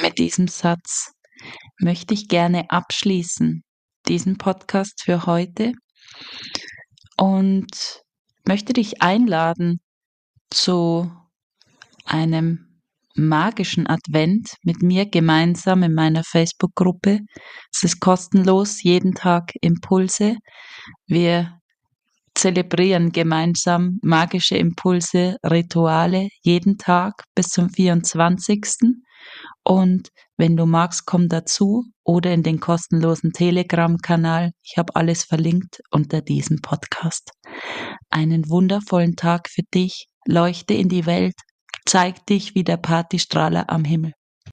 Mit 0.03 0.19
diesem 0.19 0.49
Satz 0.49 1.13
möchte 1.79 2.15
ich 2.15 2.29
gerne 2.29 2.71
abschließen 2.71 3.64
diesen 4.09 4.39
Podcast 4.39 5.03
für 5.03 5.27
heute 5.27 5.73
und 7.17 8.03
möchte 8.47 8.73
dich 8.73 9.03
einladen 9.03 9.81
zu 10.51 11.11
einem 12.05 12.81
magischen 13.17 13.87
Advent 13.87 14.57
mit 14.63 14.83
mir 14.83 15.07
gemeinsam 15.07 15.83
in 15.83 15.95
meiner 15.95 16.25
Facebook-Gruppe. 16.25 17.21
Es 17.73 17.85
ist 17.85 18.01
kostenlos, 18.01 18.83
jeden 18.83 19.15
Tag 19.15 19.53
Impulse. 19.61 20.37
Wir 21.07 21.61
zelebrieren 22.35 23.13
gemeinsam 23.13 24.01
magische 24.03 24.57
Impulse, 24.57 25.37
Rituale 25.45 26.29
jeden 26.43 26.77
Tag 26.77 27.25
bis 27.35 27.49
zum 27.49 27.71
24. 27.71 28.65
Und 29.63 30.09
wenn 30.37 30.57
du 30.57 30.67
magst, 30.67 31.07
komm 31.07 31.29
dazu 31.29 31.85
oder 32.03 32.33
in 32.33 32.43
den 32.43 32.61
kostenlosen 32.61 33.33
Telegram-Kanal. 33.33 34.53
Ich 34.63 34.77
habe 34.77 34.97
alles 34.97 35.25
verlinkt 35.25 35.81
unter 35.91 36.21
diesem 36.21 36.61
Podcast. 36.61 37.31
Einen 38.11 38.49
wundervollen 38.49 39.17
Tag 39.17 39.49
für 39.49 39.63
dich. 39.75 40.07
Leuchte 40.27 40.75
in 40.75 40.89
die 40.89 41.07
Welt. 41.07 41.35
Zeig 41.87 42.27
dich 42.27 42.55
wie 42.55 42.65
der 42.65 42.79
Partystrahler 42.79 43.71
am 43.71 43.85
Himmel. 43.85 44.13